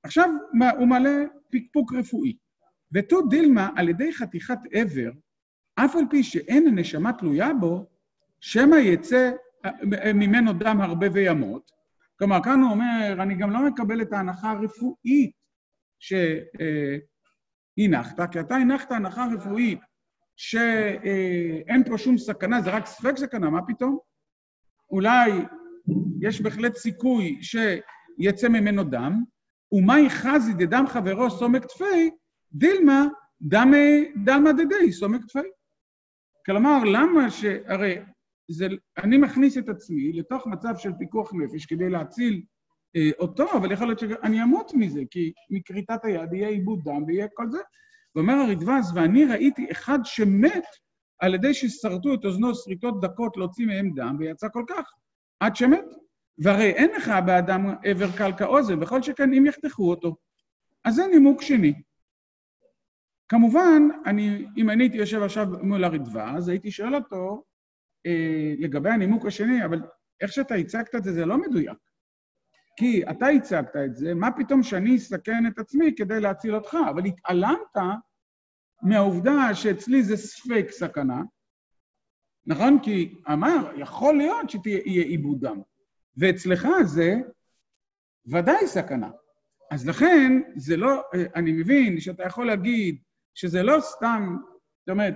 עכשיו 0.03 0.31
הוא 0.79 0.89
מעלה 0.89 1.25
פקפוק 1.51 1.93
רפואי, 1.93 2.37
ותו 2.93 3.23
דילמה 3.23 3.71
על 3.77 3.89
ידי 3.89 4.13
חתיכת 4.13 4.59
עבר, 4.73 5.11
אף 5.75 5.97
על 5.97 6.05
פי 6.11 6.23
שאין 6.23 6.67
הנשמה 6.67 7.13
תלויה 7.13 7.55
בו, 7.55 7.87
שמא 8.41 8.77
יצא 8.77 9.31
ממנו 10.15 10.53
דם 10.53 10.81
הרבה 10.81 11.07
וימות. 11.13 11.71
כלומר, 12.19 12.43
כאן 12.45 12.61
הוא 12.61 12.71
אומר, 12.71 13.17
אני 13.23 13.35
גם 13.35 13.51
לא 13.51 13.67
מקבל 13.69 14.03
את 14.03 14.13
ההנחה 14.13 14.51
הרפואית 14.51 15.33
שהנחת, 17.79 18.33
כי 18.33 18.41
אתה 18.41 18.57
הנחת 18.57 18.93
הנחה 18.93 19.27
רפואית 19.35 19.81
שאין 20.37 21.85
פה 21.87 21.99
שום 21.99 22.19
סכנה, 22.19 22.63
זה 22.63 22.71
רק 22.71 22.87
ספק 22.87 23.17
סכנה, 23.17 23.51
מה 23.51 23.67
פתאום? 23.67 23.99
אולי 24.91 25.33
יש 26.21 26.41
בהחלט 26.41 26.77
סיכוי 26.77 27.39
שיצא 27.43 28.49
ממנו 28.49 28.85
דם, 28.85 29.23
ומאי 29.73 30.11
חזי 30.11 30.53
דדם 30.53 30.85
חברו 30.89 31.31
סומק 31.31 31.67
תפי, 31.67 32.11
דילמה 32.53 33.07
דלמא 33.43 34.53
דדי 34.53 34.93
סומק 34.93 35.25
תפי. 35.29 35.49
כלומר, 36.47 36.85
למה 36.85 37.31
ש... 37.31 37.45
הרי 37.67 37.99
זה, 38.51 38.67
אני 38.99 39.19
מכניס 39.19 39.59
את 39.59 39.69
עצמי 39.69 40.13
לתוך 40.13 40.47
מצב 40.47 40.75
של 40.77 40.93
פיקוח 40.99 41.33
נפש 41.35 41.67
כדי 41.67 41.91
להציל 41.91 42.43
אה, 42.97 43.11
אותו, 43.19 43.53
אבל 43.53 43.73
יכול 43.73 43.87
להיות 43.87 43.99
שאני 43.99 44.43
אמות 44.43 44.73
מזה, 44.75 45.01
כי 45.11 45.33
מכריתת 45.51 46.05
היד 46.05 46.33
יהיה 46.33 46.49
עיבוד 46.49 46.81
דם 46.85 47.05
ויהיה 47.07 47.27
כל 47.35 47.51
זה. 47.51 47.59
ואומר 48.15 48.35
הרדווז, 48.35 48.97
ואני 48.97 49.25
ראיתי 49.25 49.73
אחד 49.73 49.99
שמת 50.05 50.65
על 51.19 51.35
ידי 51.35 51.55
ששרטו 51.55 52.15
את 52.15 52.25
אוזנו 52.25 52.55
שריטות 52.55 53.01
דקות 53.01 53.37
להוציא 53.37 53.67
מהם 53.67 53.91
דם, 53.95 54.17
ויצא 54.19 54.47
כל 54.53 54.65
כך, 54.69 54.91
עד 55.41 55.57
שמת. 55.57 55.85
והרי 56.39 56.71
אין 56.71 56.91
לך 56.97 57.13
באדם 57.27 57.67
עבר 57.85 58.17
קל 58.19 58.33
כאוזן, 58.39 58.83
וכל 58.83 59.03
שכן 59.03 59.33
אם 59.33 59.47
יחתכו 59.47 59.91
אותו. 59.91 60.17
אז 60.85 60.95
זה 60.95 61.07
נימוק 61.07 61.43
שני. 61.43 61.83
כמובן, 63.29 63.83
אני, 64.07 64.47
אם 64.57 64.71
אני 64.71 64.85
הייתי 64.85 64.97
יושב 64.97 65.23
עכשיו 65.23 65.47
מול 65.63 65.85
הרדווה, 65.85 66.37
אז 66.37 66.49
הייתי 66.49 66.71
שואל 66.71 66.95
אותו 66.95 67.45
אה, 68.07 68.55
לגבי 68.59 68.91
הנימוק 68.91 69.27
השני, 69.27 69.65
אבל 69.65 69.83
איך 70.21 70.33
שאתה 70.33 70.55
הצגת 70.55 70.95
את 70.95 71.05
זה, 71.05 71.13
זה 71.13 71.27
לא 71.27 71.39
מדויק. 71.39 71.79
כי 72.79 73.03
אתה 73.11 73.27
הצגת 73.27 73.77
את 73.85 73.97
זה, 73.97 74.15
מה 74.15 74.29
פתאום 74.37 74.63
שאני 74.63 74.97
אסכן 74.97 75.47
את 75.47 75.59
עצמי 75.59 75.95
כדי 75.97 76.21
להציל 76.21 76.55
אותך? 76.55 76.77
אבל 76.91 77.05
התעלמת 77.05 77.77
מהעובדה 78.83 79.55
שאצלי 79.55 80.03
זה 80.03 80.17
ספק 80.17 80.67
סכנה, 80.71 81.23
נכון? 82.47 82.79
כי 82.83 83.21
אמר, 83.33 83.73
יכול 83.77 84.17
להיות 84.17 84.51
שתהיה 84.51 84.79
עיבוד 84.83 85.47
דם, 85.47 85.61
ואצלך 86.17 86.69
זה 86.85 87.15
ודאי 88.27 88.67
סכנה. 88.67 89.11
אז 89.71 89.89
לכן, 89.89 90.33
זה 90.57 90.77
לא, 90.77 91.03
אני 91.35 91.53
מבין 91.53 92.01
שאתה 92.01 92.23
יכול 92.23 92.47
להגיד 92.47 92.99
שזה 93.39 93.63
לא 93.63 93.81
סתם, 93.81 94.37
זאת 94.81 94.89
אומרת, 94.89 95.15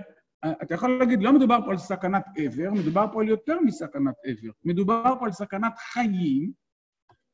אתה 0.63 0.73
יכול 0.73 0.99
להגיד, 0.99 1.23
לא 1.23 1.33
מדובר 1.33 1.59
פה 1.65 1.71
על 1.71 1.77
סכנת 1.77 2.23
עבר, 2.37 2.71
מדובר 2.71 3.05
פה 3.13 3.21
על 3.21 3.27
יותר 3.27 3.59
מסכנת 3.59 4.15
עבר. 4.25 4.51
מדובר 4.63 5.15
פה 5.19 5.25
על 5.25 5.31
סכנת 5.31 5.77
חיים, 5.77 6.51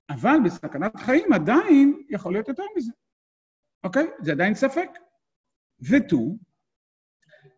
אבל 0.10 0.38
בסכנת 0.46 0.96
חיים 0.96 1.34
עדיין 1.34 2.04
יכול 2.10 2.34
להיות 2.34 2.48
יותר 2.48 2.64
מזה. 2.76 2.92
אוקיי? 3.84 4.08
זה 4.20 4.32
עדיין 4.32 4.56
ספק. 4.56 4.90
ותו, 5.90 6.38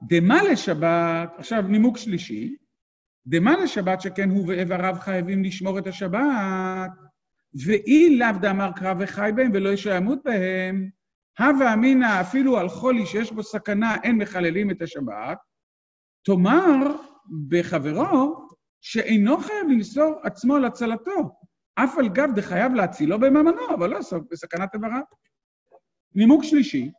דמה 0.07 0.43
לשבת, 0.43 1.29
עכשיו 1.37 1.61
נימוק 1.61 1.97
שלישי, 1.97 2.55
דמה 3.27 3.57
לשבת 3.63 4.01
שכן 4.01 4.29
הוא 4.29 4.47
ואיבריו 4.47 4.95
חייבים 4.99 5.43
לשמור 5.43 5.79
את 5.79 5.87
השבת, 5.87 6.91
ואי 7.65 8.17
לאו 8.17 8.39
דאמר 8.41 8.71
קרב 8.75 8.97
וחי 8.99 9.31
בהם 9.35 9.51
ולא 9.53 9.69
ישעמות 9.69 10.19
בהם, 10.23 11.00
הווה 11.41 11.73
אמינא 11.73 12.21
אפילו 12.21 12.57
על 12.57 12.69
חולי 12.69 13.05
שיש 13.05 13.31
בו 13.31 13.43
סכנה 13.43 13.95
אין 14.03 14.17
מחללים 14.17 14.71
את 14.71 14.81
השבת, 14.81 15.37
תאמר 16.25 16.95
בחברו 17.47 18.47
שאינו 18.81 19.37
חייב 19.37 19.67
למסור 19.69 20.19
עצמו 20.23 20.57
להצלתו, 20.57 21.37
אף 21.75 21.97
על 21.97 22.09
גב 22.09 22.29
דחייב 22.35 22.73
להצילו 22.73 23.19
בממנו, 23.19 23.75
אבל 23.75 23.89
לא 23.89 23.99
בסכנת 24.31 24.75
עברה. 24.75 25.01
נימוק 26.15 26.43
שלישי, 26.43 26.91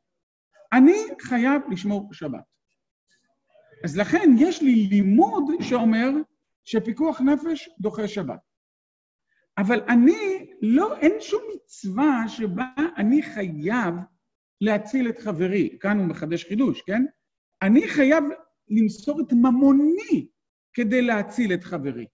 אני 0.73 0.97
חייב 1.21 1.63
לשמור 1.71 2.09
שבת. 2.13 2.45
אז 3.85 3.97
לכן 3.97 4.31
יש 4.39 4.63
לי 4.63 4.87
לימוד 4.91 5.45
שאומר 5.61 6.11
שפיקוח 6.65 7.21
נפש 7.21 7.71
דוחה 7.81 8.09
שבת. 8.09 8.41
אבל 9.59 9.81
אני, 9.89 10.53
לא, 10.63 10.97
אין 10.97 11.13
שום 11.21 11.43
מצווה 11.55 12.29
שבה 12.29 12.67
אני 12.97 13.23
חייב 13.23 13.95
להציל 14.63 15.09
את 15.09 15.19
חברי. 15.19 15.79
כאן 15.81 15.99
הוא 15.99 16.07
מחדש 16.07 16.45
חידוש, 16.45 16.83
כן? 16.83 17.05
אני 17.63 17.89
חייב 17.89 18.25
למסור 18.69 19.21
את 19.21 19.33
ממוני 19.33 20.27
כדי 20.75 21.03
להציל 21.03 21.55
את 21.55 21.65
חברי. 21.65 22.07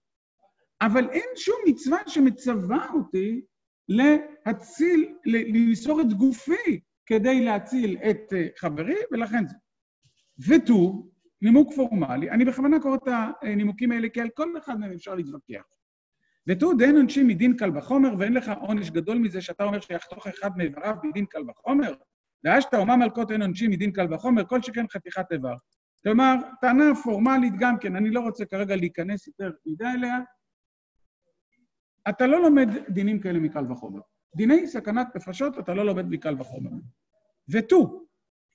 אבל 0.81 1.09
אין 1.09 1.29
שום 1.35 1.55
מצווה 1.67 1.97
שמצווה 2.07 2.87
אותי 2.93 3.41
להציל, 3.87 5.15
למסור 5.25 6.01
את 6.01 6.13
גופי 6.13 6.79
כדי 7.05 7.45
להציל 7.45 7.97
את 8.09 8.33
אה, 8.33 8.47
חברי, 8.57 8.95
ולכן 9.11 9.47
זה. 9.47 9.55
ותו, 10.47 11.09
נימוק 11.41 11.73
פורמלי, 11.75 12.29
אני 12.29 12.45
בכוונה 12.45 12.79
קורא 12.79 12.95
את 12.95 13.07
הנימוקים 13.41 13.91
האלה, 13.91 14.09
כי 14.09 14.21
על 14.21 14.29
כל 14.29 14.57
אחד 14.57 14.79
מהם 14.79 14.91
אפשר 14.91 15.15
להתווכח. 15.15 15.63
ותו 16.47 16.73
דין 16.73 16.95
עונשים 16.95 17.27
מדין 17.27 17.57
קל 17.57 17.77
וחומר, 17.77 18.15
ואין 18.19 18.33
לך 18.33 18.51
עונש 18.61 18.89
גדול 18.89 19.17
מזה 19.17 19.41
שאתה 19.41 19.63
אומר 19.63 19.79
שיחתוך 19.79 20.27
אחד 20.27 20.57
מאיבריו 20.57 20.95
מדין 21.03 21.25
קל 21.25 21.49
וחומר? 21.49 21.93
ואשתא 22.43 22.75
אומה 22.75 22.95
מלכות 22.95 23.31
אין 23.31 23.41
עונשים 23.41 23.71
מדין 23.71 23.91
קל 23.91 24.13
וחומר, 24.13 24.45
כל 24.45 24.61
שכן 24.61 24.85
חתיכת 24.87 25.31
איבר. 25.31 25.55
כלומר, 26.03 26.35
טענה 26.61 26.95
פורמלית 27.03 27.53
גם 27.59 27.79
כן, 27.79 27.95
אני 27.95 28.09
לא 28.09 28.19
רוצה 28.19 28.45
כרגע 28.45 28.75
להיכנס 28.75 29.27
יותר 29.27 29.51
מדי 29.65 29.85
אליה, 29.85 30.19
אתה 32.09 32.27
לא 32.27 32.41
לומד 32.41 32.69
דינים 32.89 33.19
כאלה 33.19 33.39
מקל 33.39 33.71
וחומר. 33.71 34.01
דיני 34.35 34.67
סכנת 34.67 35.15
נפשות 35.15 35.59
אתה 35.59 35.73
לא 35.73 35.85
לומד 35.85 36.05
מקל 36.05 36.35
וחומר. 36.39 36.69
ותו, 37.49 38.05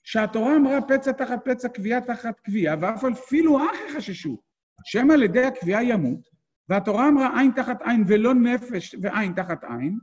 שהתורה 0.05 0.57
אמרה 0.57 0.79
פצע 0.89 1.13
תחת 1.13 1.39
פצע, 1.45 1.69
קביעה 1.69 2.01
תחת 2.01 2.41
קביעה, 2.41 2.77
ואף 2.81 3.05
אפילו 3.05 3.59
אחי 3.59 3.97
חששו, 3.97 4.43
שמא 4.85 5.13
על 5.13 5.23
ידי 5.23 5.45
הקביעה 5.45 5.85
ימות, 5.85 6.21
והתורה 6.69 7.09
אמרה 7.09 7.41
עין 7.41 7.53
תחת 7.57 7.83
עין 7.83 8.05
ולא 8.07 8.35
נפש 8.35 8.97
ועין 9.03 9.33
תחת 9.33 9.65
עין, 9.65 9.99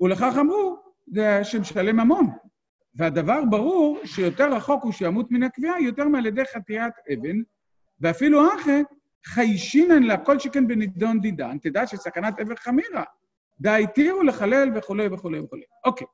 ולכך 0.00 0.34
אמרו, 0.40 0.76
זה 1.06 1.44
שמשלם 1.44 2.00
ממון. 2.00 2.30
והדבר 2.94 3.44
ברור 3.50 3.98
שיותר 4.04 4.52
רחוק 4.54 4.84
הוא 4.84 4.92
שימות 4.92 5.30
מן 5.30 5.42
הקביעה 5.42 5.80
יותר 5.80 6.08
מעל 6.08 6.26
ידי 6.26 6.44
חטיית 6.44 6.94
אבן, 7.12 7.36
ואפילו 8.00 8.54
אחי 8.54 8.82
חיישינן 9.24 10.02
לה 10.02 10.24
כל 10.24 10.38
שכן 10.38 10.68
בנידון 10.68 11.20
דידן, 11.20 11.58
תדע 11.58 11.86
שסכנת 11.86 12.40
עבר 12.40 12.56
חמירה. 12.56 13.04
די 13.60 13.84
תירו 13.94 14.22
לחלל 14.22 14.68
וכולי 14.76 15.06
וכולי 15.12 15.38
וכולי. 15.38 15.62
אוקיי. 15.84 16.06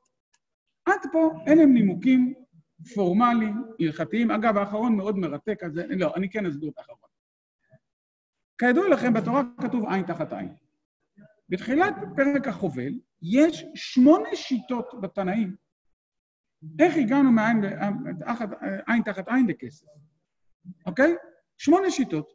עד 0.85 0.99
פה 1.11 1.31
אלה 1.47 1.63
הם 1.63 1.73
נימוקים 1.73 2.33
פורמליים, 2.95 3.63
הלכתיים. 3.79 4.31
אגב, 4.31 4.57
האחרון 4.57 4.95
מאוד 4.95 5.17
מרתק, 5.17 5.63
אז 5.63 5.71
לא, 5.75 6.15
אני 6.15 6.29
כן 6.29 6.45
אסביר 6.45 6.69
את 6.69 6.77
האחרון. 6.77 6.99
כידוע 8.57 8.89
לכם, 8.89 9.13
בתורה 9.13 9.43
כתוב 9.61 9.89
עין 9.89 10.03
תחת 10.03 10.33
עין. 10.33 10.53
בתחילת 11.49 11.95
פרק 12.15 12.47
החובל 12.47 12.93
יש 13.21 13.65
שמונה 13.75 14.29
שיטות 14.35 15.01
בתנאים. 15.01 15.55
איך 16.79 16.97
הגענו 16.97 17.31
מעין 17.31 17.63
עין 18.87 19.03
תחת 19.05 19.27
עין 19.27 19.47
לכסף, 19.47 19.85
אוקיי? 20.85 21.15
שמונה 21.57 21.91
שיטות. 21.91 22.33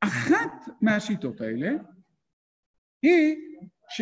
אחת 0.00 0.52
מהשיטות 0.80 1.40
האלה 1.40 1.70
היא 3.02 3.36
ש... 3.88 4.00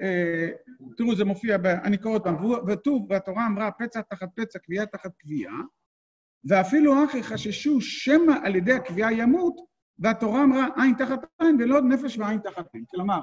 אה, 0.00 0.48
תראו, 0.96 1.16
זה 1.16 1.24
מופיע, 1.24 1.58
ב, 1.58 1.66
אני 1.66 1.98
קורא 1.98 2.14
אותם, 2.14 2.34
וכתוב, 2.68 3.06
והתורה 3.10 3.46
אמרה 3.46 3.70
פצע 3.70 4.00
תחת 4.00 4.28
פצע, 4.36 4.58
קביעה 4.58 4.86
תחת 4.86 5.10
קביעה, 5.18 5.60
ואפילו 6.44 7.04
אחי 7.04 7.22
חששו 7.22 7.80
שמא 7.80 8.32
על 8.44 8.56
ידי 8.56 8.72
הקביעה 8.72 9.12
ימות, 9.12 9.54
והתורה 9.98 10.44
אמרה 10.44 10.66
עין 10.76 10.94
תחת 10.98 11.18
עין 11.38 11.56
ולא 11.60 11.80
נפש 11.80 12.18
ועין 12.18 12.40
תחת 12.40 12.74
עין. 12.74 12.84
כלומר, 12.90 13.20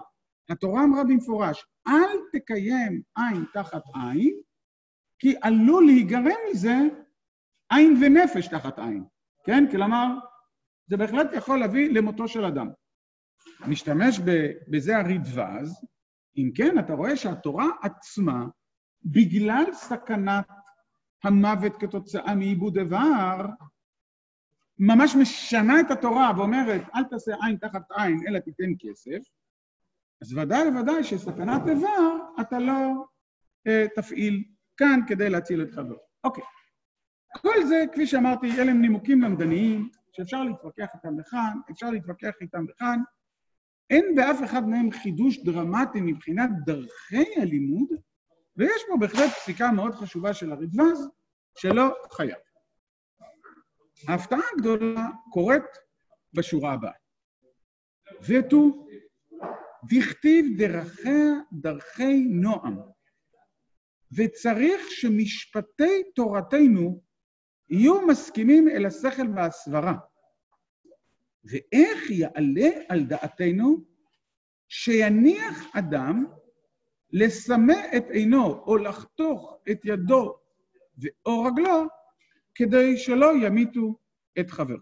התורה 0.49 0.83
אמרה 0.83 1.03
במפורש, 1.03 1.65
אל 1.87 2.17
תקיים 2.33 3.01
עין 3.17 3.45
תחת 3.53 3.83
עין, 3.95 4.41
כי 5.19 5.35
עלול 5.41 5.85
להיגרם 5.85 6.37
מזה 6.51 6.75
עין 7.69 7.97
ונפש 8.01 8.47
תחת 8.47 8.79
עין. 8.79 9.03
כן? 9.45 9.63
כלומר, 9.71 10.07
זה 10.87 10.97
בהחלט 10.97 11.27
יכול 11.33 11.59
להביא 11.59 11.93
למותו 11.93 12.27
של 12.27 12.45
אדם. 12.45 12.69
משתמש 13.67 14.19
בזה 14.67 14.97
הרדווז, 14.97 15.85
אם 16.37 16.51
כן, 16.55 16.79
אתה 16.79 16.93
רואה 16.93 17.15
שהתורה 17.15 17.65
עצמה, 17.81 18.45
בגלל 19.05 19.65
סכנת 19.73 20.45
המוות 21.23 21.73
כתוצאה 21.79 22.35
מעיבוד 22.35 22.77
איבר, 22.77 23.45
ממש 24.79 25.15
משנה 25.15 25.79
את 25.79 25.91
התורה 25.91 26.31
ואומרת, 26.37 26.81
אל 26.95 27.03
תעשה 27.03 27.35
עין 27.41 27.57
תחת 27.57 27.91
עין, 27.91 28.19
אלא 28.27 28.39
תיתן 28.39 28.71
כסף, 28.79 29.29
אז 30.21 30.37
ודאי 30.37 30.69
וודאי 30.69 31.03
שסכנת 31.03 31.61
איבר, 31.67 32.17
אתה 32.41 32.59
לא 32.59 33.05
אה, 33.67 33.85
תפעיל 33.95 34.43
כאן 34.77 34.99
כדי 35.07 35.29
להציל 35.29 35.61
את 35.61 35.71
חברו. 35.71 35.97
אוקיי. 36.23 36.43
כל 37.37 37.65
זה, 37.67 37.83
כפי 37.91 38.07
שאמרתי, 38.07 38.61
אלה 38.61 38.71
הם 38.71 38.81
נימוקים 38.81 39.21
למדניים, 39.21 39.89
שאפשר 40.11 40.43
להתווכח 40.43 40.87
איתם 40.93 41.19
לכאן, 41.19 41.57
אפשר 41.71 41.89
להתווכח 41.89 42.33
איתם 42.41 42.65
לכאן. 42.69 42.99
אין 43.89 44.15
באף 44.15 44.43
אחד 44.45 44.67
מהם 44.67 44.91
חידוש 44.91 45.43
דרמטי 45.43 46.01
מבחינת 46.01 46.49
דרכי 46.65 47.41
הלימוד, 47.41 47.87
ויש 48.57 48.81
פה 48.87 48.97
בהחלט 48.99 49.29
פסיקה 49.29 49.71
מאוד 49.71 49.95
חשובה 49.95 50.33
של 50.33 50.51
הרדווז, 50.51 51.09
שלא 51.57 51.95
חייב. 52.11 52.37
ההפתעה 54.07 54.39
הגדולה 54.53 55.07
קורית 55.31 55.63
בשורה 56.33 56.73
הבאה. 56.73 56.91
ותו, 58.27 58.87
דכתיב 59.89 60.45
דרכיה 60.57 61.33
דרכי 61.51 62.23
נועם, 62.23 62.77
וצריך 64.15 64.91
שמשפטי 64.91 66.03
תורתנו 66.15 67.01
יהיו 67.69 68.07
מסכימים 68.07 68.69
אל 68.69 68.85
השכל 68.85 69.27
והסברה. 69.35 69.93
ואיך 71.43 72.11
יעלה 72.11 72.69
על 72.89 73.03
דעתנו 73.03 73.85
שיניח 74.67 75.75
אדם 75.75 76.25
לסמא 77.11 77.97
את 77.97 78.09
עינו 78.09 78.63
או 78.67 78.77
לחתוך 78.77 79.57
את 79.71 79.81
ידו 79.85 80.37
או 81.25 81.43
רגלו 81.43 81.87
כדי 82.55 82.97
שלא 82.97 83.31
ימיתו 83.45 83.99
את 84.39 84.51
חברו. 84.51 84.77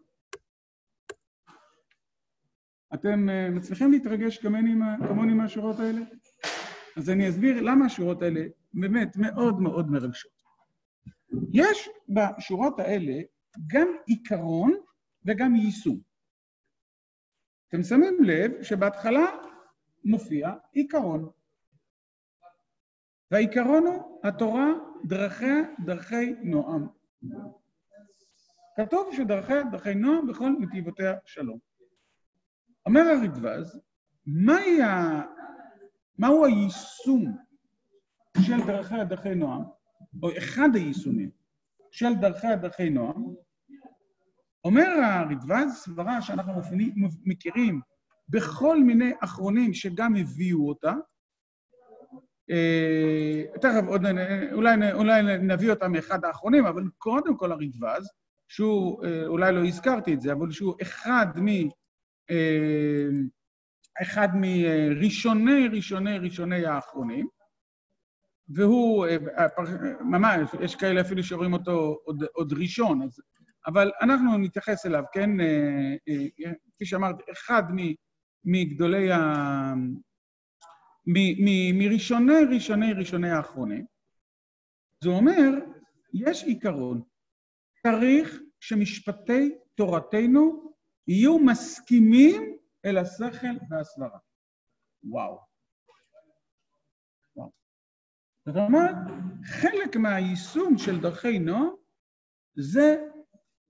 אתם 2.94 3.30
אה, 3.30 3.50
מצליחים 3.50 3.92
להתרגש 3.92 4.38
כמוני 4.38 5.34
מהשורות 5.34 5.80
האלה? 5.80 6.02
אז 6.98 7.10
אני 7.10 7.30
אסביר 7.30 7.62
למה 7.62 7.86
השורות 7.86 8.22
האלה 8.22 8.42
באמת 8.74 9.18
מאוד 9.18 9.60
מאוד 9.60 9.92
מרגשות. 9.92 10.32
יש 11.54 11.90
בשורות 12.10 12.80
האלה 12.80 13.22
גם 13.68 13.88
עיקרון 14.06 14.74
וגם 15.26 15.56
יישום. 15.56 16.00
אתם 17.70 17.84
שמים 17.84 18.18
לב 18.24 18.64
שבהתחלה 18.64 19.26
מופיע 20.06 20.54
עיקרון. 20.72 21.30
והעיקרון 23.32 23.86
הוא 23.88 24.20
התורה 24.24 24.68
דרכיה 25.06 25.56
דרכי 25.86 26.34
נועם. 26.44 26.88
כתוב 28.76 29.10
שדרכיה 29.16 29.64
דרכי 29.72 29.96
נועם 29.96 30.28
בכל 30.28 30.50
נתיבותיה 30.60 31.14
שלום. 31.26 31.60
אומר 32.86 33.02
הרדווז. 33.02 33.80
מהו 36.18 36.46
היישום 36.46 37.38
של 38.42 38.58
דרכי 39.08 39.36
נועם? 39.36 39.64
או 40.24 40.38
אחד 40.38 40.70
היישומים 40.74 41.30
של 41.92 42.14
דרכי 42.22 42.48
הדרכי 42.48 42.90
נועם, 42.90 43.34
אומר 44.66 44.88
הרדווז 45.04 45.74
סברה 45.74 46.22
שאנחנו 46.22 46.54
מכירים 47.26 47.82
בכל 48.30 48.84
מיני 48.84 49.12
אחרונים 49.24 49.74
שגם 49.74 50.16
הביאו 50.16 50.68
אותה, 50.68 50.94
אה, 52.52 53.44
תכף 53.62 53.88
עוד, 53.88 54.02
אולי, 54.54 54.92
אולי 54.94 55.38
נביא 55.38 55.70
אותה 55.70 55.88
מאחד 55.88 56.26
האחרונים, 56.26 56.66
אבל 56.66 56.84
קודם 56.98 57.38
כל 57.38 57.52
הרדווז, 57.52 58.10
שהוא, 58.48 59.06
אה, 59.06 59.26
אולי 59.26 59.52
לא 59.52 59.66
הזכרתי 59.66 60.14
את 60.14 60.22
זה, 60.22 60.32
אבל 60.32 60.52
שהוא 60.52 60.76
אחד 60.82 61.28
מ... 61.36 61.48
אה, 62.32 63.10
אחד 64.02 64.28
מראשוני 64.34 65.68
ראשוני 65.68 66.18
ראשוני 66.18 66.66
האחרונים, 66.66 67.28
והוא 68.50 69.08
ממש, 70.02 70.50
יש 70.62 70.76
כאלה 70.76 71.02
אפילו 71.02 71.24
שרואים 71.24 71.54
אותו 71.54 71.98
עוד, 72.04 72.24
עוד 72.34 72.54
ראשון, 72.54 73.02
אז, 73.02 73.22
אבל 73.68 73.92
אנחנו 74.02 74.38
נתייחס 74.38 74.86
אליו, 74.86 75.04
כן? 75.14 75.30
כפי 76.76 76.86
שאמרתי, 76.86 77.24
אחד 77.32 77.64
מגדולי 78.46 79.12
ה... 79.12 79.74
מראשוני 81.74 82.44
ראשוני 82.56 82.94
ראשוני 82.94 83.30
האחרונים. 83.30 83.86
זה 85.04 85.10
אומר, 85.10 85.50
יש 86.14 86.44
עיקרון, 86.44 87.02
צריך 87.84 88.40
שמשפטי 88.60 89.56
תורתנו 89.76 90.74
יהיו 91.08 91.40
מסכימים 91.40 92.58
אל 92.86 92.98
השכל 92.98 93.58
והסברה. 93.70 94.18
וואו. 95.04 95.53
זאת 98.46 98.56
חלק 99.46 99.96
מהיישום 99.96 100.78
של 100.78 101.02
דרכי 101.02 101.40
נועם 101.40 101.70
זה 102.56 103.06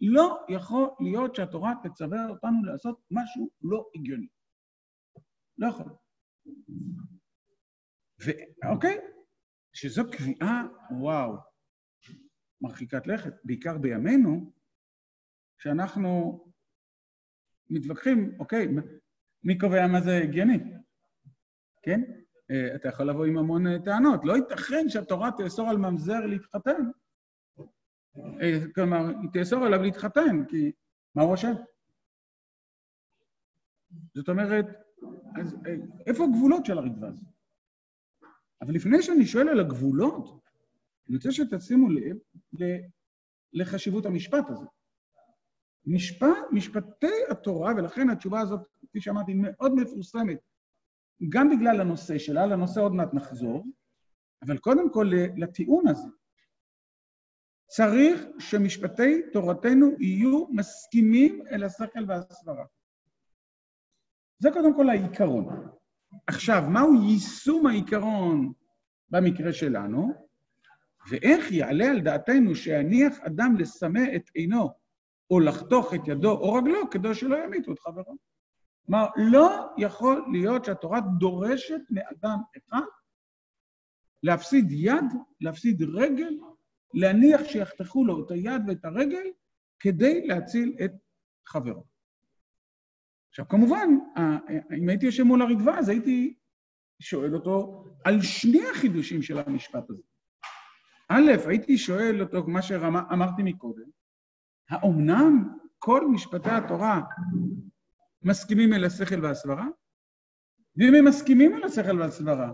לא 0.02 0.46
יכול 0.50 0.90
להיות 1.00 1.36
שהתורה 1.36 1.74
תצווה 1.84 2.30
אותנו 2.30 2.64
לעשות 2.64 3.00
משהו 3.12 3.50
לא 3.62 3.86
הגיוני. 3.96 4.28
לא 5.58 5.68
יכול. 5.68 5.86
ואוקיי, 8.20 8.98
שזו 9.74 10.04
קביעה, 10.12 10.64
וואו, 10.92 11.38
מרחיקת 12.62 13.08
לכת, 13.08 13.34
בעיקר 13.44 13.78
בימינו, 13.78 14.54
שאנחנו 15.58 16.44
מתווכחים, 17.70 18.36
אוקיי, 18.40 18.68
מי 19.44 19.58
קובע 19.58 19.88
מה 19.88 20.02
זה 20.02 20.18
הגיוני? 20.24 20.58
כן? 21.82 22.02
אה, 22.52 22.76
אתה 22.76 22.90
יכול 22.90 23.10
לבוא 23.10 23.26
עם 23.26 23.38
המון 23.38 23.68
אה, 23.68 23.80
טענות. 23.86 24.22
לא 24.24 24.34
ייתכן 24.34 24.90
שהתורה 24.90 25.30
תאסור 25.38 25.70
על 25.70 25.78
ממזר 25.78 26.26
להתחתן. 26.26 26.82
אה, 28.18 28.60
כלומר, 28.76 29.08
היא 29.08 29.30
תאסור 29.34 29.66
עליו 29.66 29.82
להתחתן, 29.82 30.46
כי 30.50 30.72
מה 31.16 31.24
הוא 31.24 31.36
חושב? 31.36 31.54
זאת 34.16 34.30
אומרת, 34.30 34.66
אז 35.42 35.58
איפה 36.08 36.24
הגבולות 36.24 36.66
של 36.66 36.78
הריטב"א 36.78 37.08
הזה? 37.08 37.22
אבל 38.62 38.74
לפני 38.74 39.02
שאני 39.02 39.26
שואל 39.26 39.50
על 39.50 39.60
הגבולות, 39.60 40.44
אני 41.10 41.16
רוצה 41.16 41.32
שתשימו 41.32 41.90
לב 41.90 42.18
לחשיבות 43.54 44.06
המשפט 44.06 44.50
הזה. 44.50 44.66
משפט, 45.86 46.38
משפטי 46.52 47.16
התורה, 47.30 47.74
ולכן 47.78 48.10
התשובה 48.10 48.40
הזאת, 48.40 48.62
כפי 48.90 49.02
שאמרתי, 49.02 49.34
מאוד 49.34 49.76
מפורסמת, 49.76 50.38
גם 51.30 51.50
בגלל 51.50 51.82
הנושא 51.82 52.18
שלה, 52.18 52.46
לנושא 52.46 52.82
עוד 52.82 52.92
מעט 52.92 53.14
נחזור, 53.14 53.66
אבל 54.46 54.58
קודם 54.58 54.94
כל 54.94 55.12
לטיעון 55.38 55.88
הזה. 55.88 56.08
צריך 57.68 58.22
שמשפטי 58.40 59.22
תורתנו 59.32 59.92
יהיו 60.00 60.48
מסכימים 60.50 61.44
אל 61.52 61.64
השכל 61.64 62.06
והסברה. 62.08 62.66
זה 64.40 64.50
קודם 64.54 64.76
כל 64.76 64.90
העיקרון. 64.90 65.70
עכשיו, 66.28 66.64
מהו 66.70 66.94
יישום 67.10 67.68
העיקרון 67.68 68.54
במקרה 69.10 69.54
שלנו, 69.54 70.14
ואיך 71.10 71.52
יעלה 71.52 71.86
על 71.86 72.02
דעתנו 72.02 72.56
שיניח 72.56 73.20
אדם 73.20 73.56
לסמא 73.60 74.04
את 74.16 74.30
עינו 74.34 74.70
או 75.30 75.40
לחתוך 75.40 75.94
את 75.94 76.08
ידו 76.08 76.32
או 76.32 76.54
רגלו 76.54 76.90
כדי 76.90 77.14
שלא 77.14 77.36
ימיתו 77.36 77.72
את 77.72 77.80
חברו. 77.80 78.16
כלומר, 78.86 79.06
לא 79.16 79.74
יכול 79.78 80.26
להיות 80.32 80.66
שהתורה 80.66 81.00
דורשת 81.20 81.82
מאדם 81.90 82.38
אחד 82.58 82.86
להפסיד 84.24 84.72
יד, 84.72 85.06
להפסיד 85.42 85.82
רגל, 85.82 86.38
להניח 86.94 87.44
שיחתכו 87.44 88.06
לו 88.06 88.26
את 88.26 88.32
היד 88.32 88.62
ואת 88.68 88.86
הרגל 88.86 89.28
כדי 89.80 90.28
להציל 90.28 90.76
את 90.86 90.92
חברו. 91.46 91.84
עכשיו, 93.30 93.48
כמובן, 93.48 93.90
אם 94.78 94.90
הייתי 94.90 95.06
יושב 95.06 95.24
מול 95.24 95.42
הרדווה, 95.42 95.80
אז 95.80 95.90
הייתי 95.90 96.36
שואל 97.00 97.36
אותו 97.36 97.86
על 98.06 98.22
שני 98.22 98.62
החידושים 98.72 99.22
של 99.22 99.38
המשפט 99.38 99.90
הזה. 99.90 100.04
א', 101.10 101.32
הייתי 101.48 101.78
שואל 101.78 102.22
אותו, 102.22 102.48
מה 102.48 102.62
שאמרתי 102.62 103.44
מקודם, 103.44 103.90
האומנם 104.70 105.58
כל 105.80 106.08
משפטי 106.08 106.50
התורה 106.50 107.02
מסכימים 108.24 108.74
אל 108.74 108.86
השכל 108.86 109.26
והסברה? 109.26 109.66
ואם 110.78 110.96
הם 110.96 111.06
מסכימים 111.06 111.58
אל 111.58 111.64
השכל 111.64 112.02
והסברה, 112.02 112.52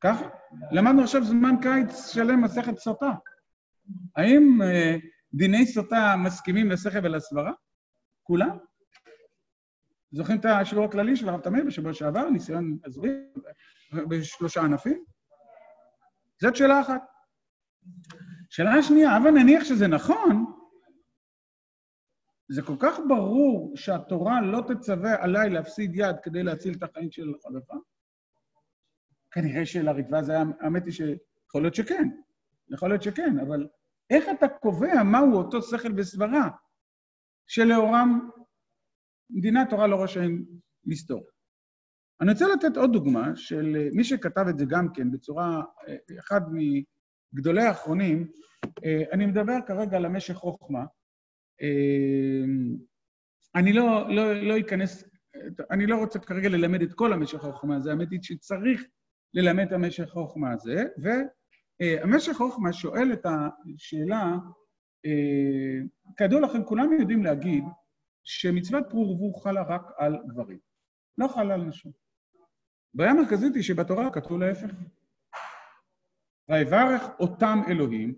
ככה? 0.00 0.28
למדנו 0.72 1.02
עכשיו 1.02 1.24
זמן 1.24 1.54
קיץ 1.62 2.12
שלם 2.12 2.44
מסכת 2.44 2.78
סוטה. 2.78 3.10
האם 4.16 4.62
אה, 4.62 4.96
דיני 5.34 5.66
סוטה 5.66 6.14
מסכימים 6.24 6.70
לשכל 6.70 6.98
ולסברה? 7.02 7.52
כולם? 8.22 8.58
זוכרים 10.12 10.40
את 10.40 10.44
השיעור 10.44 10.84
הכללי 10.84 11.16
של 11.16 11.28
הרב 11.28 11.40
תמיר 11.40 11.64
בשבוע 11.64 11.94
שעבר, 11.94 12.28
ניסיון 12.28 12.78
להסביר 12.84 13.12
בשלושה 14.08 14.60
ענפים? 14.60 15.04
זאת 16.40 16.56
שאלה 16.56 16.80
אחת. 16.80 17.02
שאלה 18.50 18.82
שנייה, 18.82 19.16
אבל 19.16 19.30
נניח 19.30 19.64
שזה 19.64 19.88
נכון, 19.88 20.41
זה 22.48 22.62
כל 22.62 22.76
כך 22.78 22.98
ברור 23.08 23.76
שהתורה 23.76 24.40
לא 24.40 24.62
תצווה 24.68 25.22
עליי 25.24 25.50
להפסיד 25.50 25.90
יד 25.94 26.16
כדי 26.22 26.42
להציל 26.42 26.74
את 26.74 26.82
החיים 26.82 27.10
של 27.10 27.32
החלפה? 27.34 27.74
כנראה 29.30 29.66
שלריטב"א 29.66 30.22
זה 30.22 30.32
היה, 30.32 30.44
האמת 30.60 30.84
היא 30.84 30.92
שיכול 30.92 31.62
להיות 31.62 31.74
שכן, 31.74 32.08
יכול 32.70 32.88
להיות 32.88 33.02
שכן, 33.02 33.38
אבל 33.38 33.68
איך 34.10 34.24
אתה 34.38 34.48
קובע 34.48 35.02
מהו 35.02 35.34
אותו 35.34 35.62
שכל 35.62 35.88
וסברה 35.96 36.48
שלאורם 37.46 38.30
מדינת 39.30 39.70
תורה 39.70 39.86
לא 39.86 40.02
רשאים 40.02 40.46
לסתור. 40.86 41.26
אני 42.20 42.32
רוצה 42.32 42.44
לתת 42.48 42.76
עוד 42.76 42.92
דוגמה 42.92 43.36
של 43.36 43.88
מי 43.92 44.04
שכתב 44.04 44.44
את 44.50 44.58
זה 44.58 44.64
גם 44.68 44.88
כן 44.94 45.10
בצורה, 45.10 45.62
אחד 46.18 46.40
מגדולי 47.32 47.62
האחרונים, 47.62 48.28
אני 49.12 49.26
מדבר 49.26 49.56
כרגע 49.66 49.96
על 49.96 50.04
המשך 50.04 50.34
חוכמה. 50.34 50.84
אני 53.54 53.72
לא, 53.72 54.14
לא, 54.14 54.32
לא 54.32 54.58
אכנס, 54.58 55.04
אני 55.70 55.86
לא 55.86 55.96
רוצה 55.96 56.18
כרגע 56.18 56.48
ללמד 56.48 56.82
את 56.82 56.92
כל 56.92 57.12
המשך 57.12 57.44
החוכמה 57.44 57.76
הזה, 57.76 57.90
האמת 57.90 58.10
היא 58.10 58.18
שצריך 58.22 58.82
ללמד 59.34 59.66
את 59.66 59.72
המשך 59.72 60.08
החוכמה 60.08 60.52
הזה, 60.52 60.84
והמשך 60.96 62.30
החוכמה 62.30 62.72
שואל 62.72 63.12
את 63.12 63.26
השאלה, 63.26 64.36
כידוע 66.16 66.40
לכם, 66.40 66.64
כולם 66.64 66.92
יודעים 67.00 67.24
להגיד 67.24 67.64
שמצוות 68.24 68.84
פרו 68.90 69.08
ורבו 69.08 69.32
חלה 69.32 69.62
רק 69.62 69.82
על 69.98 70.16
גברים, 70.28 70.58
לא 71.18 71.28
חלה 71.28 71.54
על 71.54 71.62
נשים. 71.62 71.92
הבעיה 72.94 73.10
המרכזית 73.10 73.54
היא 73.54 73.62
שבתורה 73.62 74.10
כתוב 74.10 74.40
להפך. 74.40 74.70
ויברך 76.50 77.02
אותם 77.20 77.58
אלוהים, 77.68 78.14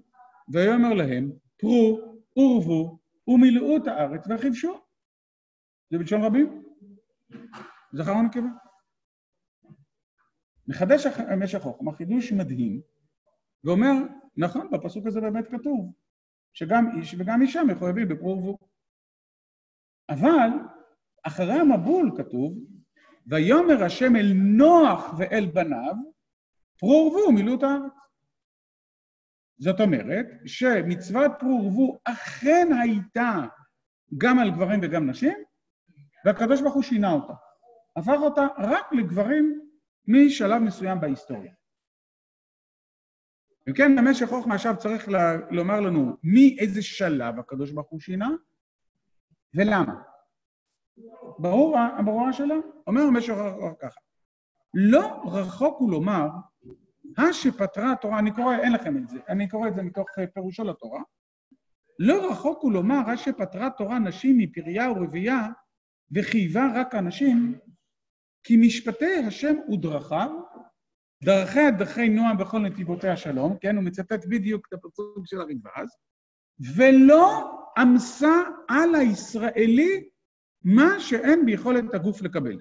ויאמר 0.48 0.94
להם, 0.94 1.32
פרו 1.56 2.00
ורבו 2.36 3.03
ומילאו 3.28 3.76
את 3.76 3.86
הארץ 3.86 4.26
וכבשו. 4.30 4.80
זה 5.90 5.98
בלשון 5.98 6.22
רבים? 6.22 6.64
זכר 7.92 8.16
ונקבה. 8.16 8.48
מחדש 10.68 11.06
המשך 11.06 11.58
חוכמה, 11.58 11.92
חידוש 11.92 12.32
מדהים, 12.32 12.80
ואומר, 13.64 13.92
נכון, 14.36 14.70
בפסוק 14.70 15.06
הזה 15.06 15.20
באמת 15.20 15.44
כתוב, 15.50 15.92
שגם 16.52 16.84
איש 16.96 17.14
וגם 17.18 17.42
אישה 17.42 17.64
מחויבים 17.64 18.08
בפרו 18.08 18.28
ורבו. 18.28 18.58
אבל 20.08 20.48
אחרי 21.22 21.60
המבול 21.60 22.10
כתוב, 22.16 22.58
ויאמר 23.26 23.84
השם 23.84 24.16
אל 24.16 24.32
נוח 24.34 25.14
ואל 25.18 25.46
בניו, 25.54 25.94
פרו 26.78 27.12
ורבו 27.12 27.32
מילאו 27.32 27.54
את 27.54 27.62
הארץ. 27.62 27.92
זאת 29.58 29.80
אומרת 29.80 30.26
שמצוות 30.46 31.32
פרו 31.38 31.60
ורבו 31.64 31.98
אכן 32.04 32.68
הייתה 32.82 33.40
גם 34.18 34.38
על 34.38 34.50
גברים 34.50 34.80
וגם 34.82 35.10
נשים, 35.10 35.38
והקדוש 36.24 36.60
ברוך 36.60 36.74
הוא 36.74 36.82
שינה 36.82 37.12
אותה. 37.12 37.32
הפך 37.96 38.18
אותה 38.20 38.46
רק 38.58 38.92
לגברים 38.92 39.60
משלב 40.08 40.62
מסוים 40.62 41.00
בהיסטוריה. 41.00 41.52
וכן, 43.68 43.96
במשך 43.96 44.26
חוכמה 44.26 44.54
עכשיו 44.54 44.74
צריך 44.78 45.08
לומר 45.50 45.80
לנו 45.80 46.16
מאיזה 46.22 46.82
שלב 46.82 47.38
הקדוש 47.38 47.70
ברוך 47.70 47.90
הוא 47.90 48.00
שינה, 48.00 48.28
ולמה? 49.54 49.94
ברור 51.38 51.78
הברורה 51.98 52.32
שלה? 52.32 52.54
אומר 52.86 53.02
במשך 53.06 53.32
רחוק 53.32 53.80
ככה. 53.82 54.00
לא 54.74 55.22
רחוק 55.32 55.78
הוא 55.78 55.90
לומר, 55.90 56.28
השפטרה 57.18 57.92
התורה, 57.92 58.18
אני 58.18 58.30
קורא, 58.30 58.56
אין 58.56 58.72
לכם 58.72 58.96
את 58.96 59.08
זה, 59.08 59.18
אני 59.28 59.48
קורא 59.48 59.68
את 59.68 59.74
זה 59.74 59.82
מתוך 59.82 60.08
פירושו 60.34 60.64
לתורה, 60.64 61.00
לא 61.98 62.30
רחוק 62.30 62.62
הוא 62.62 62.72
לומר, 62.72 63.10
השפטרה 63.10 63.70
תורה 63.70 63.98
נשים 63.98 64.38
מפריה 64.38 64.90
ורבייה 64.90 65.48
וחייבה 66.14 66.68
רק 66.74 66.94
אנשים 66.94 67.58
כי 68.42 68.56
משפטי 68.56 69.14
השם 69.26 69.54
ודרכיו, 69.72 70.30
דרכיה 71.24 71.70
דרכי 71.70 72.08
נועם 72.08 72.38
בכל 72.38 72.58
נתיבותיה 72.58 73.16
שלום, 73.16 73.58
כן, 73.60 73.76
הוא 73.76 73.84
מצטט 73.84 74.24
בדיוק 74.28 74.66
את 74.68 74.72
הפסוק 74.72 75.26
של 75.26 75.40
הרדב"ז, 75.40 75.96
ולא 76.76 77.50
עמסה 77.78 78.42
על 78.68 78.94
הישראלי 78.94 80.08
מה 80.64 81.00
שאין 81.00 81.46
ביכולת 81.46 81.94
הגוף 81.94 82.22
לקבל. 82.22 82.60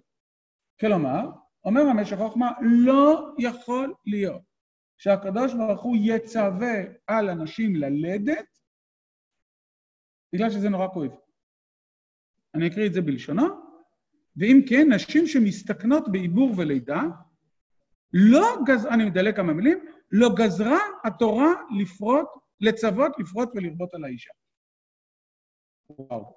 כלומר, 0.79 1.29
אומר 1.65 1.81
המשך 1.81 2.17
חוכמה, 2.17 2.51
לא 2.61 3.33
יכול 3.39 3.93
להיות 4.05 4.41
שהקדוש 4.97 5.53
ברוך 5.53 5.81
הוא 5.81 5.97
יצווה 5.99 6.73
על 7.07 7.29
אנשים 7.29 7.75
ללדת 7.75 8.59
בגלל 10.33 10.49
שזה 10.49 10.69
נורא 10.69 10.87
כואב. 10.87 11.11
אני 12.55 12.67
אקריא 12.67 12.87
את 12.87 12.93
זה 12.93 13.01
בלשונו, 13.01 13.47
ואם 14.37 14.61
כן, 14.69 14.93
נשים 14.93 15.27
שמסתכנות 15.27 16.11
בעיבור 16.11 16.53
ולידה, 16.57 17.01
לא 18.13 18.57
גז... 18.65 18.85
אני 18.85 19.05
מדלג 19.05 19.35
כמה 19.35 19.53
מילים, 19.53 19.85
לא 20.11 20.29
גזרה 20.37 20.79
התורה 21.05 21.53
לפרוט, 21.79 22.27
לצוות, 22.61 23.11
לפרוט 23.19 23.49
ולרבות 23.55 23.93
על 23.93 24.03
האישה. 24.03 24.31
וואו. 25.89 26.33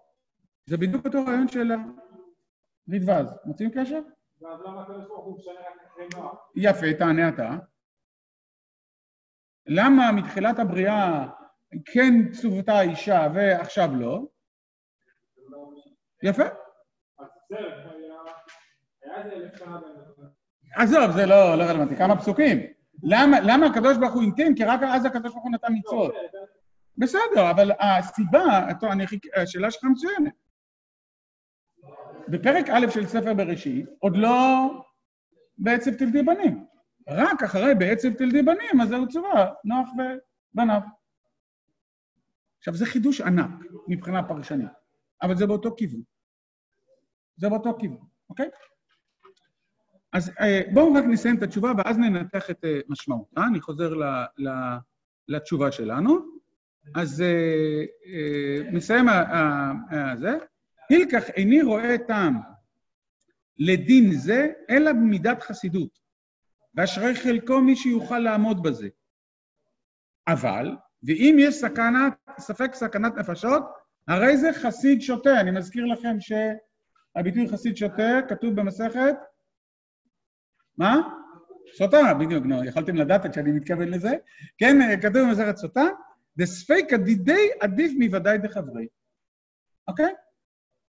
זה 0.66 0.76
בדיוק 0.76 1.06
אותו 1.06 1.24
רעיון 1.24 1.48
של 1.48 1.70
הרדווז. 1.72 3.30
מוצאים 3.44 3.70
קשר? 3.74 4.00
ואז 4.40 4.60
למה 4.60 4.82
הקדוש 4.82 5.04
ברוך 5.06 5.24
הוא 5.24 5.38
משנה 5.38 5.54
רק 5.60 5.90
אחרי 5.92 6.08
נוער? 6.14 6.34
יפה, 6.56 6.86
תענה 6.98 7.28
אתה. 7.28 7.50
למה 9.66 10.12
מתחילת 10.12 10.58
הבריאה 10.58 11.26
כן 11.84 12.32
צוותה 12.32 12.72
האישה 12.72 13.28
ועכשיו 13.34 13.88
לא? 13.96 14.22
יפה. 16.22 16.42
עזוב, 20.74 21.10
זה 21.10 21.26
לא, 21.26 21.54
לא 21.58 21.64
רלוונטי. 21.64 21.96
כמה 21.96 22.16
פסוקים. 22.18 22.58
למה, 23.02 23.66
הקדוש 23.66 23.96
ברוך 23.98 24.14
הוא 24.14 24.22
המתין? 24.22 24.54
כי 24.56 24.64
רק 24.64 24.80
אז 24.82 25.04
הקדוש 25.04 25.32
ברוך 25.32 25.44
הוא 25.44 25.52
נתן 25.52 25.72
מצוות. 25.78 26.14
בסדר, 26.98 27.50
אבל 27.50 27.70
הסיבה. 27.80 28.66
השאלה 29.36 29.70
שלך 29.70 29.84
מצוינת. 29.84 30.45
בפרק 32.28 32.66
א' 32.68 32.90
של 32.90 33.06
ספר 33.06 33.34
בראשית, 33.34 33.86
עוד 33.98 34.16
לא 34.16 34.68
בעצב 35.58 35.94
תלדי 35.94 36.22
בנים. 36.22 36.66
רק 37.08 37.42
אחרי 37.42 37.74
בעצב 37.74 38.12
תלדי 38.12 38.42
בנים, 38.42 38.80
אז 38.82 38.88
זהו 38.88 39.08
צבא, 39.08 39.52
נוח 39.64 39.88
ובניו. 39.92 40.80
עכשיו, 42.58 42.74
זה 42.74 42.86
חידוש 42.86 43.20
ענק 43.20 43.50
מבחינה 43.88 44.28
פרשנית, 44.28 44.70
אבל 45.22 45.36
זה 45.36 45.46
באותו 45.46 45.74
כיוון. 45.76 46.02
זה 47.36 47.48
באותו 47.48 47.76
כיוון, 47.78 48.06
אוקיי? 48.30 48.48
אז 50.12 50.32
אה, 50.40 50.60
בואו 50.74 50.94
רק 50.94 51.04
נסיים 51.04 51.36
את 51.38 51.42
התשובה 51.42 51.72
ואז 51.78 51.98
ננתח 51.98 52.50
את 52.50 52.64
אה, 52.64 52.80
משמעותה. 52.88 53.40
אני 53.50 53.60
חוזר 53.60 53.94
ל, 53.94 54.04
ל, 54.38 54.48
לתשובה 55.28 55.72
שלנו. 55.72 56.36
אז 56.94 57.22
אה, 57.22 57.84
אה, 58.06 58.70
מסיים 58.72 59.06
זה. 60.16 60.38
הילקח 60.88 61.30
איני 61.30 61.62
רואה 61.62 61.98
טעם 62.08 62.40
לדין 63.58 64.12
זה, 64.12 64.52
אלא 64.70 64.92
במידת 64.92 65.42
חסידות, 65.42 65.98
ואשרי 66.74 67.14
חלקו 67.14 67.60
מי 67.60 67.76
שיוכל 67.76 68.18
לעמוד 68.18 68.62
בזה. 68.62 68.88
אבל, 70.28 70.76
ואם 71.02 71.36
יש 71.38 71.54
סכנת, 71.54 72.12
ספק 72.38 72.74
סכנת 72.74 73.14
נפשות, 73.16 73.62
הרי 74.08 74.36
זה 74.36 74.52
חסיד 74.52 75.00
שוטה. 75.00 75.40
אני 75.40 75.50
מזכיר 75.50 75.84
לכם 75.84 76.16
שהביטוי 76.20 77.48
חסיד 77.48 77.76
שוטה 77.76 78.20
כתוב 78.28 78.54
במסכת, 78.54 79.16
מה? 80.78 80.96
סוטה, 81.76 82.14
בדיוק, 82.20 82.46
נו, 82.46 82.64
יכולתם 82.64 82.96
לדעת 82.96 83.26
כשאני 83.32 83.52
מתכוון 83.52 83.88
לזה. 83.88 84.10
כן, 84.58 85.00
כתוב 85.00 85.22
במסכת 85.28 85.56
סוטה, 85.56 85.84
דספיקא 86.36 86.96
דידי 86.96 87.48
עדיף 87.60 87.92
מוודאי 87.98 88.38
דחברי. 88.38 88.86
אוקיי? 89.88 90.12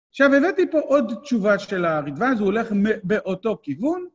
עכשיו, 0.10 0.34
הבאתי 0.34 0.72
פה 0.72 0.80
עוד 0.80 1.13
תשובה 1.24 1.60
של 1.60 1.86
הרדווז, 1.86 2.39
הוא 2.39 2.45
הולך 2.45 2.67
באותו 3.04 3.60
כיוון. 3.63 4.08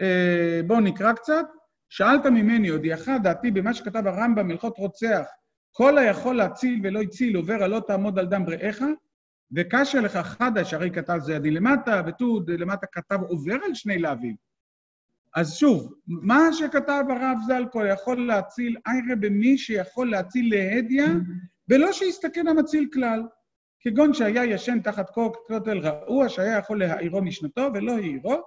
אה, 0.00 0.60
בואו 0.66 0.80
נקרא 0.80 1.12
קצת. 1.12 1.44
שאלת 1.88 2.26
ממני, 2.26 2.68
הודיעך 2.68 3.08
דעתי 3.22 3.50
במה 3.50 3.74
שכתב 3.74 4.06
הרמב"ם, 4.06 4.50
הלכות 4.50 4.78
רוצח, 4.78 5.26
כל 5.72 5.98
היכול 5.98 6.36
להציל 6.36 6.80
ולא 6.84 7.00
הציל, 7.00 7.36
עובר 7.36 7.62
על 7.62 7.70
לא 7.70 7.80
תעמוד 7.86 8.18
על 8.18 8.26
דם 8.26 8.44
רעך, 8.48 8.82
וקשה 9.56 10.00
לך 10.00 10.16
חדש, 10.16 10.74
הרי 10.74 10.90
כתב 10.90 11.18
זה 11.22 11.32
ידי 11.34 11.50
למטה, 11.50 12.02
ותוד 12.06 12.50
למטה 12.50 12.86
כתב 12.86 13.18
עובר 13.28 13.56
על 13.64 13.74
שני 13.74 13.98
להבים. 13.98 14.36
אז 15.34 15.54
שוב, 15.54 15.94
מה 16.06 16.40
שכתב 16.52 17.04
הרב 17.08 17.38
זלקו 17.46 17.84
יכול 17.84 18.26
להציל 18.26 18.76
איירה 18.86 19.16
במי 19.20 19.58
שיכול 19.58 20.10
להציל 20.10 20.50
להדיא, 20.50 21.06
ולא 21.68 21.92
שיסתכן 21.92 22.48
המציל 22.48 22.88
כלל. 22.92 23.22
כגון 23.80 24.14
שהיה 24.14 24.44
ישן 24.44 24.80
תחת 24.80 25.10
כותל 25.46 25.78
רעוע, 25.78 26.28
שהיה 26.28 26.58
יכול 26.58 26.78
להעירו 26.78 27.22
משנתו 27.22 27.68
ולא 27.74 27.92
העירו, 27.92 28.42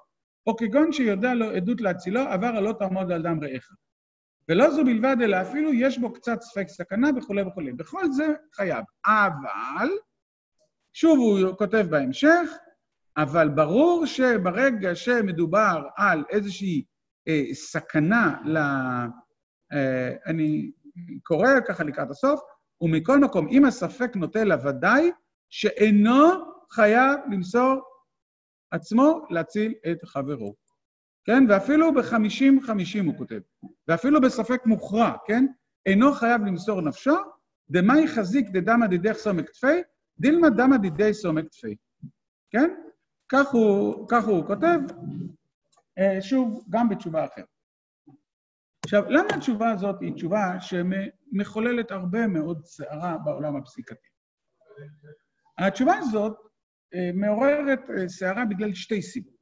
או 0.47 0.55
כגון 0.55 0.91
שיודע 0.91 1.33
לו 1.33 1.51
עדות 1.51 1.81
להצילו, 1.81 2.21
עבר 2.21 2.47
הלא 2.47 2.73
תעמוד 2.79 3.11
על 3.11 3.21
דם 3.21 3.39
רעך. 3.41 3.69
ולא 4.49 4.69
זו 4.69 4.85
בלבד, 4.85 5.15
אלא 5.21 5.41
אפילו 5.41 5.73
יש 5.73 5.97
בו 5.97 6.13
קצת 6.13 6.41
ספק 6.41 6.67
סכנה 6.67 7.09
וכולי 7.17 7.41
וכולי. 7.41 7.73
בכל 7.73 8.11
זה 8.11 8.27
חייב. 8.55 8.85
אבל, 9.05 9.89
שוב 10.93 11.19
הוא 11.19 11.57
כותב 11.57 11.85
בהמשך, 11.89 12.49
אבל 13.17 13.49
ברור 13.49 14.05
שברגע 14.05 14.95
שמדובר 14.95 15.83
על 15.97 16.23
איזושהי 16.29 16.83
אה, 17.27 17.43
סכנה 17.53 18.35
ל... 18.45 18.57
אה, 19.73 20.11
אני 20.25 20.71
קורא 21.23 21.49
ככה 21.67 21.83
לקראת 21.83 22.09
הסוף, 22.09 22.41
ומכל 22.81 23.19
מקום, 23.19 23.47
אם 23.47 23.65
הספק 23.65 24.15
נוטה 24.15 24.43
לוודאי 24.43 25.11
שאינו 25.51 26.27
חייב 26.71 27.19
למסור 27.31 27.81
עצמו 28.71 29.25
להציל 29.29 29.73
את 29.91 30.05
חברו. 30.05 30.55
כן? 31.23 31.43
ואפילו 31.49 31.93
בחמישים-חמישים 31.93 33.05
הוא 33.05 33.17
כותב. 33.17 33.39
ואפילו 33.87 34.21
בספק 34.21 34.65
מוכרע, 34.65 35.13
כן? 35.25 35.45
אינו 35.85 36.13
חייב 36.13 36.41
למסור 36.41 36.81
נפשו, 36.81 37.15
דמאי 37.69 38.07
חזיק 38.07 38.49
דדמא 38.49 38.87
דידך 38.87 39.13
סומק 39.13 39.49
תפי, 39.49 39.81
דילמא 40.17 40.49
דמא 40.49 40.77
דידי 40.77 41.13
סומק 41.13 41.47
תפי. 41.47 41.75
כן? 42.49 42.75
כך 43.31 43.51
הוא, 43.51 44.07
כך 44.09 44.25
הוא 44.27 44.47
כותב, 44.47 44.79
אה, 45.99 46.21
שוב, 46.21 46.65
גם 46.69 46.89
בתשובה 46.89 47.25
אחרת. 47.25 47.45
עכשיו, 48.85 49.03
למה 49.09 49.27
התשובה 49.35 49.71
הזאת 49.71 49.95
היא 50.01 50.13
תשובה 50.13 50.55
שמחוללת 50.59 51.91
הרבה 51.91 52.27
מאוד 52.27 52.65
סערה 52.65 53.17
בעולם 53.17 53.55
הפסיקתי? 53.55 54.07
התשובה 55.67 55.97
הזאת 55.97 56.38
אה, 56.93 57.12
מעוררת 57.13 57.89
אה, 57.89 58.08
סערה 58.08 58.45
בגלל 58.45 58.74
שתי 58.74 59.02
סיבות. 59.02 59.41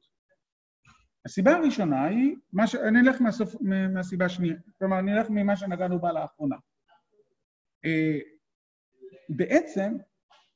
הסיבה 1.26 1.56
הראשונה 1.56 2.04
היא, 2.04 2.36
ש... 2.66 2.74
אני 2.74 3.00
אלך 3.00 3.20
מהסוף, 3.20 3.54
מהסיבה 3.94 4.24
השנייה, 4.24 4.54
כלומר, 4.78 4.98
אני 4.98 5.12
אלך 5.12 5.26
ממה 5.30 5.56
שנגענו 5.56 6.00
בה 6.00 6.12
לאחרונה. 6.12 6.56
בעצם, 9.28 9.96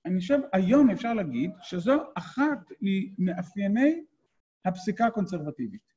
אני 0.07 0.21
חושב, 0.21 0.39
היום 0.53 0.91
אפשר 0.91 1.15
להגיד 1.15 1.51
שזו 1.63 2.03
אחת 2.15 2.59
ממאפייני 2.81 4.05
הפסיקה 4.65 5.07
הקונסרבטיבית. 5.07 5.95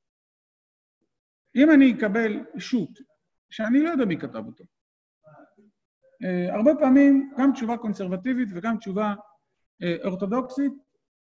אם 1.55 1.71
אני 1.71 1.93
אקבל 1.93 2.45
שו"ת, 2.57 2.99
שאני 3.49 3.83
לא 3.83 3.89
יודע 3.89 4.05
מי 4.05 4.19
כתב 4.19 4.43
אותו, 4.45 4.63
אה, 6.23 6.55
הרבה 6.55 6.71
פעמים 6.79 7.31
גם 7.37 7.53
תשובה 7.53 7.77
קונסרבטיבית 7.77 8.49
וגם 8.53 8.77
תשובה 8.77 9.03
אה, 9.07 9.15
אורתודוקסית, 10.05 10.73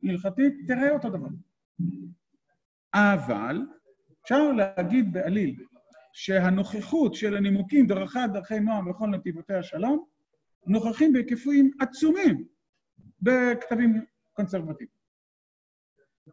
הלכתית, 0.02 0.54
תראה 0.66 0.90
אותו 0.90 1.08
דבר. 1.10 1.28
אבל 2.94 3.56
אפשר 4.22 4.52
להגיד 4.52 5.12
בעליל 5.12 5.66
שהנוכחות 6.12 7.14
של 7.14 7.36
הנימוקים 7.36 7.86
דרכה 7.86 8.26
דרכי 8.26 8.60
נועם 8.60 8.90
וכל 8.90 9.06
נתיבותי 9.06 9.54
השלום 9.54 10.04
נוכחים 10.66 11.12
בהיקפים 11.12 11.70
עצומים 11.80 12.44
בכתבים 13.22 14.04
קונסרבטיביים. 14.32 15.00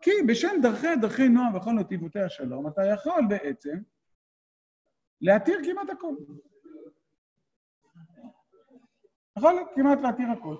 כי 0.01 0.11
בשם 0.27 0.55
דרכי 0.61 0.95
דרכי 1.01 1.29
נועם 1.29 1.55
וכל 1.55 1.71
נתיבותי 1.71 2.19
השלום, 2.19 2.67
אתה 2.67 2.81
יכול 2.85 3.21
בעצם 3.29 3.77
להתיר 5.21 5.59
כמעט 5.65 5.89
הכל. 5.89 6.15
יכול 9.37 9.53
כמעט 9.75 9.99
להתיר 10.01 10.31
הכל. 10.31 10.55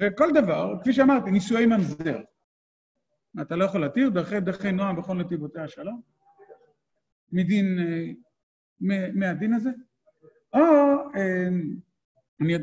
וכל 0.00 0.28
דבר, 0.34 0.74
כפי 0.80 0.92
שאמרתי, 0.92 1.30
נישואי 1.30 1.66
ממזר. 1.66 2.18
אתה 3.42 3.56
לא 3.56 3.64
יכול 3.64 3.80
להתיר 3.80 4.08
דרכי 4.08 4.40
דרכי 4.40 4.72
נועם 4.72 4.98
וכל 4.98 5.14
נתיבותי 5.14 5.60
השלום? 5.60 6.00
מדין, 7.32 7.78
אה, 7.78 9.08
מהדין 9.14 9.54
הזה? 9.54 9.70
או, 10.52 10.60
אה, 11.16 11.48
אני, 12.40 12.54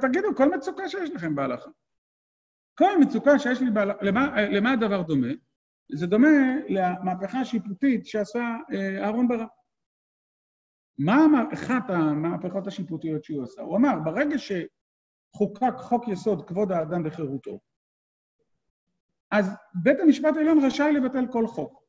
תגידו, 0.00 0.36
כל 0.36 0.54
מצוקה 0.56 0.88
שיש 0.88 1.10
לכם 1.10 1.34
בהלכה. 1.34 1.70
כל 2.78 2.98
מצוקה 3.00 3.38
שיש 3.38 3.60
לי 3.60 3.70
בהלכה, 3.70 4.04
למה, 4.04 4.42
למה 4.42 4.72
הדבר 4.72 5.02
דומה? 5.02 5.28
זה 5.92 6.06
דומה 6.06 6.28
למהפכה 6.68 7.40
השיפוטית 7.40 8.06
שעשה 8.06 8.56
אה, 8.72 9.04
אהרן 9.04 9.28
ברק. 9.28 9.48
מה 10.98 11.26
אחת 11.52 11.90
המהפכות 11.90 12.66
השיפוטיות 12.66 13.24
שהוא 13.24 13.42
עשה? 13.42 13.62
הוא 13.62 13.76
אמר, 13.76 13.98
ברגע 14.04 14.38
שחוקק 15.34 15.74
חוק 15.78 16.08
יסוד 16.08 16.48
כבוד 16.48 16.72
האדם 16.72 17.02
וחירותו, 17.06 17.60
אז 19.30 19.46
בית 19.82 20.00
המשפט 20.00 20.36
העליון 20.36 20.64
רשאי 20.64 20.92
לבטל 20.92 21.32
כל 21.32 21.46
חוק. 21.46 21.84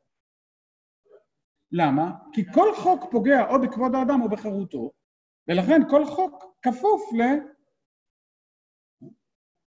למה? 1.71 2.11
כי 2.33 2.41
כל 2.53 2.75
חוק 2.75 3.11
פוגע 3.11 3.47
או 3.49 3.61
בכבוד 3.61 3.95
האדם 3.95 4.21
או 4.21 4.29
בחירותו, 4.29 4.91
ולכן 5.47 5.81
כל 5.89 6.05
חוק 6.05 6.43
כפוף 6.61 7.01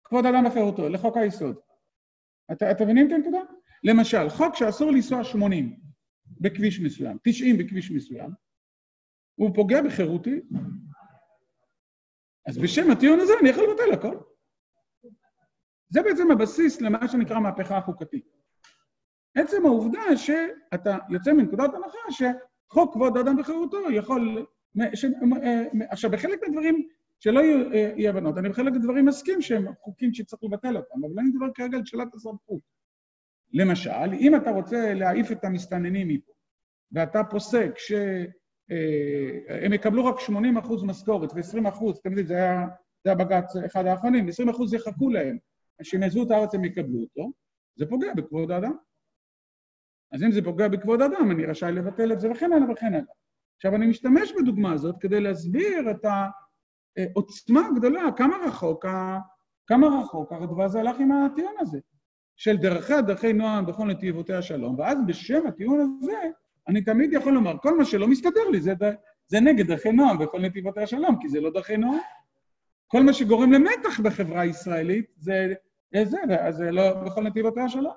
לכבוד 0.06 0.26
האדם 0.26 0.46
וחירותו, 0.46 0.88
לחוק 0.88 1.16
היסוד. 1.16 1.56
אתם 2.52 2.66
את 2.70 2.80
מבינים 2.80 3.06
את 3.06 3.12
הנקודה? 3.12 3.40
למשל, 3.84 4.28
חוק 4.28 4.54
שאסור 4.54 4.90
לנסוע 4.90 5.24
80 5.24 5.80
בכביש 6.40 6.80
מסוים, 6.80 7.18
90 7.22 7.58
בכביש 7.58 7.90
מסוים, 7.90 8.30
הוא 9.34 9.54
פוגע 9.54 9.82
בחירותי, 9.82 10.40
אז 12.48 12.58
בשם 12.58 12.90
הטיעון 12.90 13.20
הזה 13.20 13.32
אני 13.40 13.48
יכול 13.48 13.64
לבטל 13.70 13.92
הכל. 13.92 14.16
זה 15.88 16.02
בעצם 16.02 16.30
הבסיס 16.30 16.80
למה 16.80 17.08
שנקרא 17.08 17.40
מהפכה 17.40 17.76
החוקתית. 17.76 18.24
עצם 19.34 19.66
העובדה 19.66 20.16
שאתה 20.16 20.96
יוצא 21.10 21.32
מנקודת 21.32 21.70
הנחה 21.74 21.98
שחוק 22.10 22.92
כבוד 22.92 23.16
האדם 23.16 23.38
וחירותו 23.38 23.90
יכול... 23.90 24.46
ש... 24.94 25.04
עכשיו, 25.90 26.10
בחלק 26.10 26.38
מהדברים, 26.42 26.88
שלא 27.20 27.40
יהיו 27.40 27.72
אי 27.72 28.08
הבנות, 28.08 28.38
אני 28.38 28.48
בחלק 28.48 28.72
מהדברים 28.72 29.06
מסכים 29.06 29.42
שהם 29.42 29.66
חוקים 29.80 30.14
שצריך 30.14 30.42
לבטל 30.44 30.76
אותם, 30.76 31.04
אבל 31.04 31.18
אני 31.18 31.28
מדבר 31.28 31.46
כרגע 31.54 31.76
על 31.76 31.84
שאלת 31.84 32.14
הסמכות. 32.14 32.60
למשל, 33.52 34.12
אם 34.20 34.36
אתה 34.36 34.50
רוצה 34.50 34.94
להעיף 34.94 35.32
את 35.32 35.44
המסתננים 35.44 36.08
מפה, 36.08 36.32
ואתה 36.92 37.24
פוסק 37.30 37.72
שהם 38.68 39.72
יקבלו 39.72 40.04
רק 40.04 40.20
80 40.20 40.58
אחוז 40.58 40.84
משכורת 40.84 41.32
ו-20 41.34 41.68
אחוז, 41.68 41.98
אתם 41.98 42.10
יודעים, 42.10 42.26
זה 42.26 42.34
היה, 42.34 42.66
זה 43.04 43.10
היה 43.10 43.14
בג"ץ 43.14 43.56
אחד 43.56 43.86
האחרונים, 43.86 44.28
20 44.28 44.48
אחוז 44.48 44.74
יחכו 44.74 45.10
להם, 45.10 45.38
כשהם 45.82 46.02
יעזבו 46.02 46.22
את 46.22 46.30
הארץ 46.30 46.54
הם 46.54 46.64
יקבלו 46.64 47.00
אותו, 47.00 47.32
זה 47.76 47.86
פוגע 47.86 48.14
בכבוד 48.14 48.50
האדם. 48.50 48.76
אז 50.12 50.22
אם 50.22 50.32
זה 50.32 50.44
פוגע 50.44 50.68
בכבוד 50.68 51.02
אדם, 51.02 51.30
אני 51.30 51.46
רשאי 51.46 51.72
לבטל 51.72 52.12
את 52.12 52.20
זה 52.20 52.30
וכן 52.30 52.52
הלאה 52.52 52.72
וכן 52.72 52.86
הלאה. 52.86 53.14
עכשיו, 53.56 53.74
אני 53.74 53.86
משתמש 53.86 54.32
בדוגמה 54.32 54.72
הזאת 54.72 54.94
כדי 55.00 55.20
להסביר 55.20 55.90
את 55.90 56.04
העוצמה 56.04 57.66
הגדולה, 57.66 58.02
כמה 58.16 58.36
רחוק, 58.46 58.86
כמה 59.66 59.86
רחוק 60.02 60.32
הרדווה 60.32 60.68
זה 60.68 60.80
הלך 60.80 61.00
עם 61.00 61.12
הטיעון 61.12 61.54
הזה, 61.60 61.78
של 62.36 62.56
דרכיה 62.56 63.00
דרכי 63.00 63.32
נועם 63.32 63.66
בכל 63.66 63.86
נתיבותיה 63.86 64.42
שלום, 64.42 64.78
ואז 64.78 64.98
בשם 65.06 65.46
הטיעון 65.46 65.80
הזה, 65.80 66.30
אני 66.68 66.82
תמיד 66.82 67.12
יכול 67.12 67.32
לומר, 67.32 67.58
כל 67.62 67.78
מה 67.78 67.84
שלא 67.84 68.08
מסתדר 68.08 68.48
לי 68.52 68.60
זה, 68.60 68.72
זה 69.26 69.40
נגד 69.40 69.66
דרכי 69.66 69.92
נועם 69.92 70.18
בכל 70.18 70.40
נתיבותיה 70.40 70.86
שלום, 70.86 71.18
כי 71.20 71.28
זה 71.28 71.40
לא 71.40 71.50
דרכי 71.50 71.76
נועם. 71.76 71.98
כל 72.86 73.02
מה 73.02 73.12
שגורם 73.12 73.52
למתח 73.52 74.00
בחברה 74.02 74.40
הישראלית 74.40 75.06
זה, 75.16 75.54
זה, 76.04 76.16
זה 76.50 76.70
לא 76.70 77.04
בכל 77.04 77.22
נתיבותיה 77.22 77.68
שלום. 77.68 77.94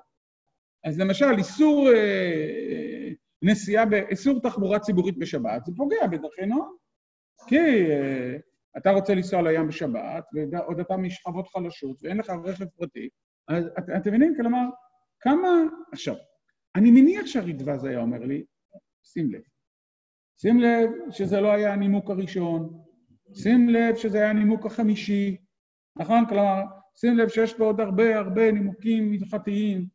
אז 0.84 1.00
למשל, 1.00 1.38
איסור 1.38 1.88
אה, 1.94 3.08
נסיעה, 3.42 3.84
איסור 4.10 4.40
תחבורה 4.42 4.78
ציבורית 4.78 5.18
בשבת, 5.18 5.64
זה 5.64 5.72
פוגע 5.76 6.06
בדרכי 6.06 6.46
נועם. 6.46 6.72
כי 7.46 7.58
אה, 7.58 8.36
אתה 8.76 8.90
רוצה 8.90 9.14
לנסוע 9.14 9.42
לים 9.42 9.68
בשבת, 9.68 10.24
ועוד 10.52 10.80
אתה 10.80 10.96
משכבות 10.96 11.48
חלשות, 11.48 11.96
ואין 12.02 12.18
לך 12.18 12.32
רכב 12.44 12.64
פרטי, 12.64 13.08
אז 13.48 13.66
את, 13.66 13.84
אתם 13.96 14.10
מבינים? 14.10 14.34
כלומר, 14.36 14.64
כמה... 15.20 15.48
עכשיו, 15.92 16.14
אני 16.76 16.90
מניח 16.90 17.26
שהרדווז 17.26 17.84
היה 17.84 18.00
אומר 18.00 18.18
לי, 18.18 18.44
שים 19.04 19.32
לב. 19.32 19.42
שים 20.36 20.60
לב 20.60 20.90
שזה 21.10 21.40
לא 21.40 21.52
היה 21.52 21.72
הנימוק 21.72 22.10
הראשון, 22.10 22.82
שים 23.34 23.68
לב 23.68 23.96
שזה 23.96 24.18
היה 24.18 24.30
הנימוק 24.30 24.66
החמישי, 24.66 25.36
נכון? 25.96 26.28
כלומר, 26.28 26.62
שים 26.96 27.18
לב 27.18 27.28
שיש 27.28 27.54
פה 27.54 27.64
עוד 27.64 27.80
הרבה 27.80 28.18
הרבה 28.18 28.52
נימוקים 28.52 29.12
הלכתיים, 29.12 29.86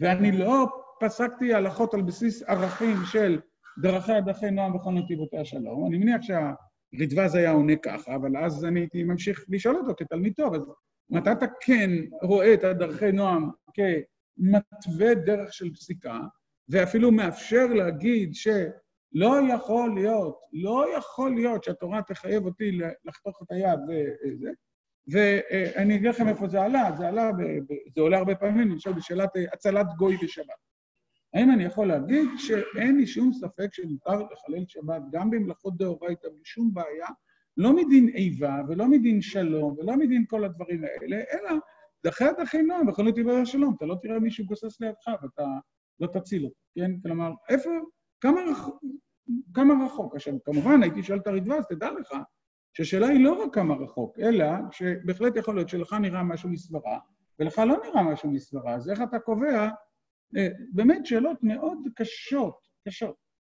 ואני 0.00 0.32
לא 0.32 0.66
פסקתי 1.00 1.54
הלכות 1.54 1.94
על 1.94 2.02
בסיס 2.02 2.42
ערכים 2.42 2.96
של 3.12 3.40
דרכי 3.82 4.12
הדרכי 4.12 4.50
נועם 4.50 4.72
בכל 4.72 4.92
נתיבותי 4.92 5.38
השלום. 5.38 5.86
אני 5.86 5.98
מניח 5.98 6.20
שהרדווז 6.22 7.34
היה 7.34 7.50
עונה 7.50 7.76
ככה, 7.76 8.14
אבל 8.14 8.36
אז 8.36 8.64
אני 8.64 8.80
הייתי 8.80 9.02
ממשיך 9.02 9.44
לשאול 9.48 9.76
אותו 9.76 9.94
כתלמיד 9.96 10.32
טוב, 10.36 10.54
אז 10.54 10.66
מתי 11.10 11.32
אתה 11.32 11.46
כן 11.60 11.90
רואה 12.22 12.54
את 12.54 12.64
הדרכי 12.64 13.12
נועם 13.12 13.50
כמתווה 13.74 15.14
דרך 15.14 15.52
של 15.52 15.74
פסיקה, 15.74 16.20
ואפילו 16.68 17.12
מאפשר 17.12 17.66
להגיד 17.66 18.34
שלא 18.34 19.36
יכול 19.54 19.94
להיות, 19.94 20.38
לא 20.52 20.86
יכול 20.96 21.34
להיות 21.34 21.64
שהתורה 21.64 22.02
תחייב 22.02 22.44
אותי 22.44 22.78
לחתוך 23.04 23.42
את 23.42 23.50
היד 23.50 23.78
וזה, 23.88 24.50
ואני 25.08 25.96
אגיד 25.96 26.08
לכם 26.08 26.28
איפה 26.28 26.48
זה 26.48 26.62
עלה, 26.62 26.90
זה 26.98 27.08
עלה, 27.08 27.30
זה 27.94 28.00
עולה 28.00 28.18
הרבה 28.18 28.34
פעמים, 28.34 28.70
למשל 28.70 28.92
בשאלת 28.92 29.30
הצלת 29.52 29.86
גוי 29.96 30.16
בשבת. 30.22 30.62
האם 31.34 31.50
אני 31.50 31.64
יכול 31.64 31.86
להגיד 31.88 32.28
שאין 32.36 32.96
לי 32.96 33.06
שום 33.06 33.32
ספק 33.32 33.68
שמותר 33.74 34.22
לחלל 34.22 34.64
שבת 34.68 35.02
גם 35.12 35.30
במלאכות 35.30 35.76
דאורייתא 35.76 36.28
בלי 36.28 36.44
שום 36.44 36.74
בעיה, 36.74 37.06
לא 37.56 37.72
מדין 37.72 38.08
איבה 38.08 38.60
ולא 38.68 38.88
מדין 38.88 39.22
שלום 39.22 39.76
ולא 39.78 39.96
מדין 39.96 40.24
כל 40.28 40.44
הדברים 40.44 40.84
האלה, 40.84 41.16
אלא 41.16 41.50
דחי 42.04 42.24
הדחי 42.24 42.62
נועם 42.62 42.86
בכל 42.86 43.02
נתיבי 43.02 43.36
השלום, 43.36 43.74
אתה 43.76 43.86
לא 43.86 43.96
תראה 44.02 44.18
מישהו 44.18 44.44
גוסס 44.44 44.80
לידך 44.80 45.08
ואתה 45.22 45.44
לא 46.00 46.06
תציל 46.06 46.44
אותו, 46.44 46.54
כן? 46.74 46.90
כלומר, 47.02 47.30
איפה, 47.48 47.70
כמה 48.20 48.40
רחוק, 48.50 48.82
כמה 49.54 49.84
רחוק? 49.86 50.14
עכשיו, 50.14 50.34
כמובן, 50.44 50.82
הייתי 50.82 51.02
שואל 51.02 51.18
את 51.18 51.26
הרדווה, 51.26 51.62
תדע 51.68 51.90
לך 51.90 52.16
שהשאלה 52.76 53.08
היא 53.08 53.24
לא 53.24 53.42
רק 53.42 53.54
כמה 53.54 53.74
רחוק, 53.74 54.18
אלא 54.18 54.46
שבהחלט 54.70 55.36
יכול 55.36 55.54
להיות 55.54 55.68
שלך 55.68 55.92
נראה 55.92 56.22
משהו 56.22 56.48
מסברה, 56.48 56.98
ולך 57.38 57.58
לא 57.58 57.76
נראה 57.84 58.02
משהו 58.02 58.30
מסברה, 58.30 58.74
אז 58.74 58.90
איך 58.90 59.02
אתה 59.02 59.18
קובע? 59.18 59.68
אה, 60.36 60.48
באמת 60.72 61.06
שאלות 61.06 61.38
מאוד 61.42 61.78
קשות, 61.96 62.56
קשות. 62.88 63.16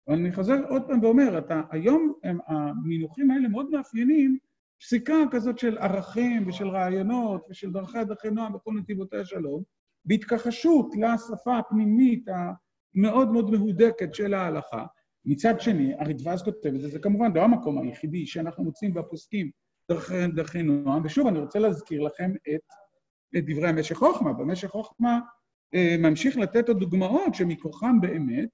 אבל 0.08 0.16
אני 0.16 0.32
חוזר 0.32 0.66
עוד 0.70 0.88
פעם 0.88 1.04
ואומר, 1.04 1.38
אתה, 1.38 1.62
היום 1.72 2.14
הם, 2.24 2.40
המינוחים 2.48 3.32
האלה 3.32 3.48
מאוד 3.48 3.70
מאפיינים 3.70 4.38
פסיקה 4.80 5.16
כזאת 5.32 5.60
של 5.60 5.78
ערכים 5.78 6.48
ושל 6.48 6.68
רעיונות 6.68 7.46
ושל 7.50 7.72
דרכי 7.72 8.06
דרכי 8.06 8.30
נועם 8.30 8.54
בכל 8.54 8.72
נתיבותי 8.74 9.18
השלום, 9.18 9.64
בהתכחשות 10.06 10.96
לשפה 10.96 11.58
הפנימית 11.58 12.28
המאוד 12.28 13.32
מאוד 13.32 13.52
מהודקת 13.52 14.14
של 14.14 14.34
ההלכה, 14.34 14.86
מצד 15.26 15.62
שני, 15.62 15.94
הרדווז 16.00 16.44
כותב 16.44 16.74
את 16.76 16.82
זה, 16.82 16.88
זה 16.88 17.00
כמובן 17.00 17.32
לא 17.36 17.42
המקום 17.44 17.82
היחידי 17.82 18.26
שאנחנו 18.26 18.64
מוצאים 18.64 18.94
בפוסקים 18.94 19.52
דרכי, 19.92 20.28
דרכי 20.36 20.62
נועם, 20.64 21.02
ושוב, 21.06 21.28
אני 21.28 21.40
רוצה 21.40 21.60
להזכיר 21.60 22.02
לכם 22.02 22.32
את, 22.56 22.62
את 23.38 23.44
דברי 23.46 23.70
המשך 23.70 23.96
חוכמה. 23.96 24.34
במשך 24.34 24.68
חוכמה 24.68 25.20
אה, 25.74 25.96
ממשיך 26.00 26.38
לתת 26.38 26.68
עוד 26.68 26.80
דוגמאות 26.80 27.36
שמכוחם 27.36 28.02
באמת, 28.02 28.50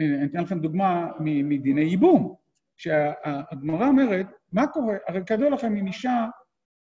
אה, 0.00 0.06
אני 0.06 0.24
אתן 0.24 0.42
לכם 0.42 0.60
דוגמה 0.60 1.10
מדיני 1.20 1.80
ייבום, 1.80 2.34
שהגמרא 2.76 3.88
אומרת, 3.88 4.26
מה 4.52 4.66
קורה, 4.66 4.96
הרי 5.08 5.20
כדור 5.26 5.50
לכם 5.50 5.76
אם 5.76 5.86
אישה, 5.86 6.26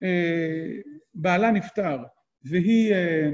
אה, 0.04 0.68
בעלה 1.14 1.52
נפטר, 1.52 2.04
והיא 2.44 2.94
אה, 2.94 3.30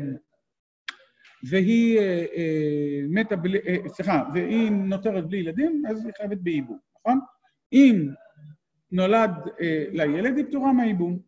והיא 1.50 2.00
אה, 2.00 2.26
אה, 2.36 3.02
מתה 3.10 3.36
בלי, 3.36 3.60
אה, 3.68 3.90
סליחה, 3.90 4.24
והיא 4.34 4.72
נותרת 4.72 5.28
בלי 5.28 5.38
ילדים, 5.38 5.84
אז 5.90 6.06
היא 6.06 6.14
חייבת 6.18 6.38
בייבום, 6.38 6.78
נכון? 7.00 7.20
אם 7.74 8.10
נולד 8.92 9.32
לילד, 9.92 10.38
היא 10.38 10.46
פטורה 10.46 10.74
מהייבום. 10.74 11.20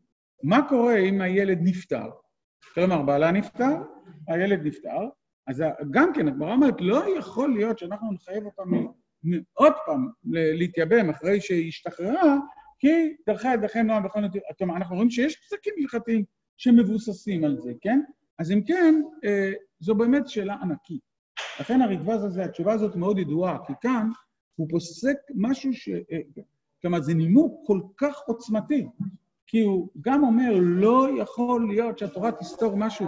מה 0.43 0.69
קורה 0.69 0.97
אם 0.97 1.21
הילד 1.21 1.60
נפטר? 1.62 2.10
כלומר, 2.73 3.01
בעלה 3.01 3.32
נפטר, 3.32 3.75
הילד 4.28 4.60
נפטר, 4.63 5.10
אז 5.47 5.63
גם 5.91 6.13
כן, 6.13 6.28
הגמרא 6.28 6.54
אומרת, 6.54 6.75
לא 6.79 7.17
יכול 7.17 7.54
להיות 7.54 7.79
שאנחנו 7.79 8.13
נחייב 8.13 8.46
אותה 8.46 8.63
עוד 9.54 9.73
פעם 9.85 10.08
להתייבם 10.58 11.10
אחרי 11.10 11.42
שהיא 11.42 11.67
השתחררה, 11.67 12.37
כי 12.79 13.15
דרכי 13.27 13.48
דרכי 13.62 13.83
נועם 13.83 14.04
בכל 14.04 14.19
נתיב... 14.19 14.42
כלומר, 14.58 14.75
אנחנו 14.75 14.96
רואים 14.96 15.10
שיש 15.10 15.35
פסקים 15.35 15.73
הלכתיים 15.81 16.23
שמבוססים 16.58 17.44
על 17.44 17.58
זה, 17.60 17.71
כן? 17.81 18.02
אז 18.39 18.52
אם 18.52 18.62
כן, 18.67 19.02
זו 19.80 19.96
באמת 19.96 20.28
שאלה 20.28 20.56
ענקית. 20.62 21.02
לכן 21.60 21.82
הרדווז 21.82 22.23
הזה, 22.23 22.46
התשובה 22.46 22.73
הזאת 22.73 22.96
מאוד 22.96 23.17
ידועה, 23.17 23.58
כי 23.67 23.73
כאן 23.82 24.10
הוא 24.56 24.67
פוסק 24.69 25.17
משהו 25.36 25.73
ש... 25.73 25.90
כלומר, 26.82 27.02
זה 27.02 27.13
נימוק 27.13 27.62
כל 27.67 27.82
כך 27.98 28.15
עוצמתי, 28.28 28.88
כי 29.48 29.62
הוא 29.62 29.90
גם 30.02 30.23
אומר, 30.23 30.52
לא 30.60 31.08
יכול 31.21 31.67
להיות 31.67 31.98
שהתורה 32.00 32.32
תסתור 32.32 32.78
משהו 32.78 33.08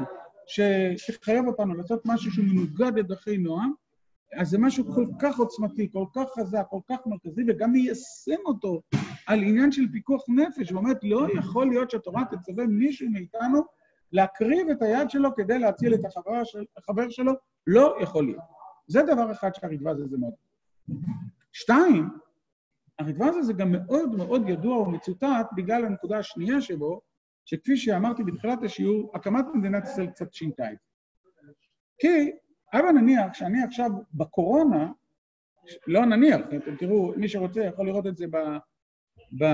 שתחייב 0.97 1.47
אותנו 1.47 1.74
לעשות 1.74 2.01
משהו 2.05 2.32
שהוא 2.32 2.45
מנוגד 2.45 2.91
לדרכי 2.95 3.38
נועם, 3.38 3.72
אז 4.34 4.49
זה 4.49 4.57
משהו 4.57 4.86
כל 4.93 5.05
כך 5.20 5.39
עוצמתי, 5.39 5.89
כל 5.91 6.05
כך 6.15 6.26
חזק, 6.39 6.63
כל 6.70 6.80
כך 6.89 6.97
מרכזי, 7.05 7.41
וגם 7.47 7.72
מיישם 7.72 8.41
אותו 8.45 8.82
על 9.28 9.39
עניין 9.43 9.72
של 9.72 9.91
פיקוח 9.91 10.24
נפש, 10.30 10.72
ואומרת, 10.72 10.97
לא 11.03 11.28
יכול 11.39 11.70
להיות 11.70 11.91
שהתורה 11.91 12.24
תצווה 12.32 12.68
מישהו 12.68 13.09
מאיתנו 13.09 13.61
להקריב 14.11 14.69
את 14.69 14.81
היד 14.81 15.09
שלו 15.09 15.35
כדי 15.35 15.59
להציל 15.59 15.93
את 15.93 16.05
החבר, 16.05 16.43
של, 16.43 16.63
החבר 16.77 17.09
שלו, 17.09 17.33
לא 17.67 17.95
יכול 18.01 18.25
להיות. 18.25 18.43
זה 18.87 19.01
דבר 19.01 19.31
אחד 19.31 19.55
שהרדב"ז 19.55 20.01
הזה 20.01 20.17
מאוד. 20.17 20.33
שתיים, 21.53 22.09
הרדב"ז 22.99 23.37
הזה 23.37 23.53
גם 23.53 23.71
מאוד 23.71 24.15
מאוד 24.15 24.49
ידוע 24.49 24.77
ומצוטט 24.77 25.47
בגלל 25.55 25.85
הנקודה 25.85 26.17
השנייה 26.17 26.61
שבו, 26.61 27.01
שכפי 27.45 27.77
שאמרתי 27.77 28.23
בתחילת 28.23 28.63
השיעור, 28.63 29.11
הקמת 29.13 29.45
מדינת 29.53 29.83
ישראל 29.83 30.07
קצת 30.07 30.33
שינתה 30.33 30.71
את 30.71 30.77
זה. 30.81 31.51
כי, 31.99 32.31
הבה 32.73 32.91
נניח 32.91 33.33
שאני 33.33 33.63
עכשיו 33.63 33.89
בקורונה, 34.13 34.91
לא 35.87 36.05
נניח, 36.05 36.41
אתם 36.57 36.75
תראו, 36.75 37.13
מי 37.17 37.29
שרוצה 37.29 37.63
יכול 37.63 37.85
לראות 37.87 38.07
את 38.07 38.17
זה 38.17 38.25
ב... 38.27 38.37
ב 39.39 39.45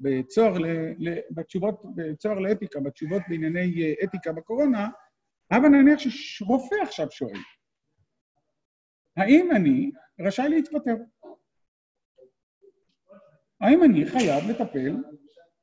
בצוהר, 0.00 0.58
ל, 0.58 0.66
ל, 0.98 1.18
בתשובות, 1.30 1.82
בצוהר 1.94 2.38
לאתיקה, 2.38 2.80
בתשובות 2.80 3.22
בענייני 3.28 3.82
אה, 3.82 3.92
אתיקה 4.04 4.32
בקורונה, 4.32 4.88
הבה 5.50 5.68
נניח 5.68 5.98
שרופא 5.98 6.74
עכשיו 6.82 7.10
שואל, 7.10 7.38
האם 9.16 9.50
אני 9.56 9.90
רשאי 10.20 10.48
להתפטר? 10.48 10.96
האם 13.60 13.84
אני 13.84 14.06
חייב 14.06 14.50
לטפל, 14.50 14.96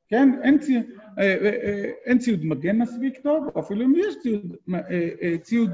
כן, 0.08 0.28
אין, 0.42 0.58
צי, 0.58 0.76
אה, 1.18 1.90
אין 2.04 2.18
ציוד 2.18 2.40
מגן 2.44 2.78
מספיק 2.78 3.18
טוב, 3.22 3.46
או 3.54 3.60
אפילו 3.60 3.84
אם 3.84 3.92
יש 3.96 4.14
ציוד, 4.22 4.56
ציוד 5.42 5.70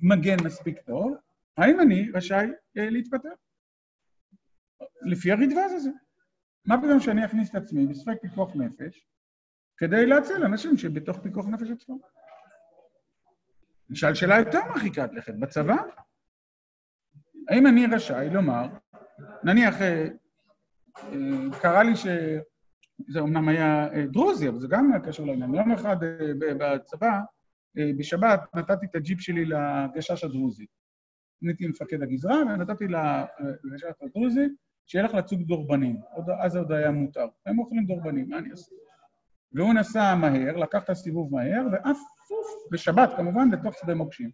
מגן 0.00 0.36
מספיק 0.44 0.78
טוב, 0.80 1.14
האם 1.56 1.80
אני 1.80 2.10
רשאי 2.14 2.46
להתפטר? 2.74 3.28
לפי 5.02 5.32
הרדב"ז 5.32 5.72
הזה. 5.72 5.90
מה 6.64 6.78
פתאום 6.78 7.00
שאני 7.00 7.24
אכניס 7.24 7.50
את 7.50 7.54
עצמי 7.54 7.86
בספק 7.86 8.20
פיקוח 8.22 8.56
נפש 8.56 9.06
כדי 9.76 10.06
להציל 10.06 10.44
אנשים 10.44 10.76
שבתוך 10.76 11.18
פיקוח 11.22 11.46
נפש 11.46 11.70
עצמו? 11.70 11.98
נשאל 13.90 14.14
שאלה 14.14 14.38
יותר 14.38 14.60
מרחיקת 14.68 15.10
לכת, 15.12 15.34
בצבא? 15.34 15.76
האם 17.48 17.66
אני 17.66 17.86
רשאי 17.86 18.30
לומר, 18.30 18.66
נניח, 19.44 19.82
אה, 19.82 20.08
אה, 20.96 21.60
קרה 21.62 21.82
לי 21.82 21.96
ש... 21.96 22.06
זה 23.08 23.20
אמנם 23.20 23.48
היה 23.48 23.92
אה, 23.92 24.06
דרוזי, 24.06 24.48
אבל 24.48 24.60
זה 24.60 24.66
גם 24.70 24.92
היה 24.92 25.00
קשור 25.00 25.26
לעניין. 25.26 25.54
יום 25.54 25.72
אחד 25.72 25.96
בצבא, 26.38 27.20
בשבת, 27.98 28.40
נתתי 28.54 28.86
את 28.86 28.94
הג'יפ 28.94 29.20
שלי 29.20 29.44
לגשש 29.44 30.24
הדרוזי. 30.24 30.66
הייתי 31.42 31.66
מפקד 31.66 32.02
הגזרה, 32.02 32.36
ונתתי 32.36 32.84
לגשש 33.64 33.92
הדרוזי 34.02 34.48
שילך 34.86 35.14
לצוג 35.14 35.42
דורבנים, 35.42 36.00
אז 36.40 36.56
עוד 36.56 36.72
היה 36.72 36.90
מותר. 36.90 37.26
הם 37.46 37.58
אוכלים 37.58 37.86
דורבנים, 37.86 38.28
מה 38.28 38.38
אני 38.38 38.50
אעשה? 38.50 38.72
והוא 39.52 39.74
נסע 39.74 40.14
מהר, 40.14 40.56
לקח 40.56 40.84
את 40.84 40.90
הסיבוב 40.90 41.34
מהר, 41.34 41.66
ואף 41.72 41.98
פוף, 42.28 42.72
בשבת 42.72 43.16
כמובן, 43.16 43.48
לתוך 43.52 43.74
שדה 43.80 43.94
מוקשים. 43.94 44.30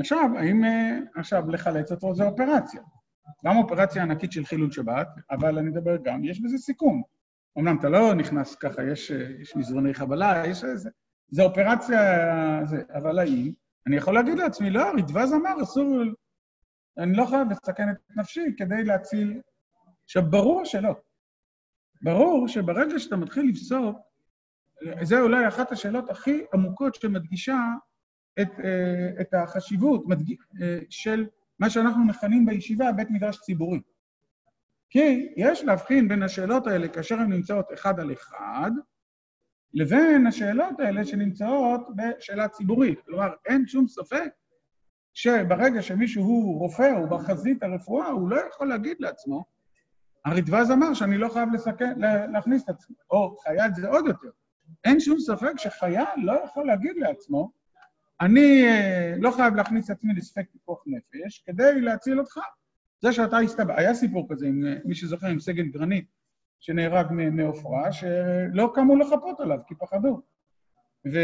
עכשיו, 0.00 0.30
האם 0.38 0.62
עכשיו 1.16 1.50
לחלץ 1.50 1.92
אותו 1.92 2.14
זה 2.14 2.24
אופרציה? 2.24 2.82
גם 3.44 3.56
אופרציה 3.56 4.02
ענקית 4.02 4.32
של 4.32 4.44
חילול 4.44 4.72
שבת, 4.72 5.08
אבל 5.30 5.58
אני 5.58 5.70
מדבר 5.70 5.96
גם, 6.02 6.24
יש 6.24 6.40
בזה 6.40 6.58
סיכון. 6.58 7.02
אמנם 7.58 7.78
אתה 7.78 7.88
לא 7.88 8.14
נכנס 8.14 8.54
ככה, 8.54 8.82
יש, 8.82 9.10
יש 9.40 9.56
מזרוני 9.56 9.94
חבלה, 9.94 10.42
יש 10.46 10.64
איזה... 10.64 10.90
זה 11.30 11.42
אופרציה, 11.42 12.00
זה, 12.64 12.82
אבל 12.94 13.18
האם? 13.18 13.52
אני 13.86 13.96
יכול 13.96 14.14
להגיד 14.14 14.38
לעצמי, 14.38 14.70
לא, 14.70 14.90
רדווז 14.98 15.32
אמר, 15.32 15.62
אסור 15.62 16.02
אני 16.98 17.16
לא 17.16 17.26
חייב 17.26 17.50
לסכן 17.50 17.90
את 17.90 18.16
נפשי 18.16 18.44
כדי 18.56 18.84
להציל... 18.84 19.40
עכשיו, 20.04 20.22
ברור 20.30 20.64
שלא. 20.64 20.94
ברור 22.02 22.48
שברגע 22.48 22.98
שאתה 22.98 23.16
מתחיל 23.16 23.48
לפסוק, 23.48 23.98
זה 25.02 25.20
אולי 25.20 25.48
אחת 25.48 25.72
השאלות 25.72 26.10
הכי 26.10 26.44
עמוקות 26.54 26.94
שמדגישה 26.94 27.58
את, 28.40 28.48
אה, 28.64 29.20
את 29.20 29.34
החשיבות 29.34 30.06
מדג... 30.06 30.32
אה, 30.62 30.78
של 30.90 31.26
מה 31.58 31.70
שאנחנו 31.70 32.04
מכנים 32.04 32.46
בישיבה 32.46 32.92
בית 32.92 33.10
מדרש 33.10 33.38
ציבורי. 33.40 33.80
כי 34.90 35.28
יש 35.36 35.64
להבחין 35.64 36.08
בין 36.08 36.22
השאלות 36.22 36.66
האלה 36.66 36.88
כאשר 36.88 37.14
הן 37.14 37.32
נמצאות 37.32 37.66
אחד 37.74 38.00
על 38.00 38.12
אחד, 38.12 38.70
לבין 39.74 40.26
השאלות 40.26 40.80
האלה 40.80 41.04
שנמצאות 41.04 41.80
בשאלה 41.96 42.48
ציבורית. 42.48 43.00
כלומר, 43.00 43.28
אין 43.46 43.66
שום 43.66 43.88
ספק 43.88 44.30
שברגע 45.18 45.82
שמישהו 45.82 46.22
הוא 46.24 46.58
רופא, 46.58 46.92
הוא 46.98 47.08
בחזית 47.08 47.62
הרפואה, 47.62 48.08
הוא 48.08 48.30
לא 48.30 48.40
יכול 48.48 48.68
להגיד 48.68 48.96
לעצמו, 49.00 49.44
הרדווז 50.24 50.70
אמר 50.70 50.94
שאני 50.94 51.18
לא 51.18 51.28
חייב 51.28 51.48
לסכן, 51.52 51.98
להכניס 52.32 52.64
את 52.64 52.68
עצמי, 52.68 52.96
או 53.10 53.36
חייל 53.42 53.70
זה 53.76 53.88
עוד 53.88 54.06
יותר. 54.06 54.28
אין 54.84 55.00
שום 55.00 55.18
ספק 55.18 55.52
שחייל 55.56 56.06
לא 56.16 56.32
יכול 56.44 56.66
להגיד 56.66 56.96
לעצמו, 56.96 57.50
אני 58.20 58.66
אה, 58.66 59.14
לא 59.18 59.30
חייב 59.30 59.54
להכניס 59.54 59.90
את 59.90 59.96
עצמי 59.96 60.14
לספק 60.14 60.44
פיקוח 60.52 60.84
נפש 60.86 61.42
כדי 61.46 61.80
להציל 61.80 62.20
אותך. 62.20 62.38
זה 63.00 63.12
שאתה 63.12 63.38
הסתבר, 63.38 63.74
היה 63.76 63.94
סיפור 63.94 64.26
כזה, 64.30 64.46
עם, 64.46 64.66
אה, 64.66 64.74
מי 64.84 64.94
שזוכר, 64.94 65.26
עם 65.26 65.40
סגן 65.40 65.70
גרנית 65.70 66.06
שנהרג 66.60 67.06
מעופרה, 67.12 67.92
שלא 67.92 68.72
קמו 68.74 68.96
לחפות 68.96 69.40
עליו, 69.40 69.58
כי 69.66 69.74
פחדו. 69.74 70.22
ו... 71.12 71.18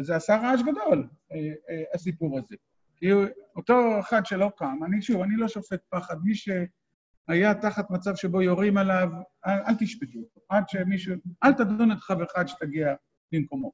זה 0.00 0.16
עשה 0.16 0.36
רעש 0.36 0.60
גדול, 0.62 1.08
אה, 1.32 1.36
אה, 1.70 1.82
הסיפור 1.94 2.38
הזה. 2.38 2.56
כי 2.96 3.12
אותו 3.56 4.00
אחד 4.00 4.26
שלא 4.26 4.50
קם, 4.56 4.78
אני 4.84 5.02
שוב, 5.02 5.22
אני 5.22 5.36
לא 5.36 5.48
שופט 5.48 5.80
פחד, 5.90 6.16
מי 6.24 6.32
שהיה 6.34 7.54
תחת 7.54 7.90
מצב 7.90 8.16
שבו 8.16 8.42
יורים 8.42 8.76
עליו, 8.76 9.08
אל, 9.46 9.58
אל 9.68 9.74
תשפטו, 9.78 10.18
עד 10.48 10.68
שמישהו, 10.68 11.14
אל 11.44 11.52
תדון 11.52 11.92
את 11.92 11.98
חברך 12.00 12.36
עד 12.36 12.48
שתגיע 12.48 12.94
למקומו. 13.32 13.70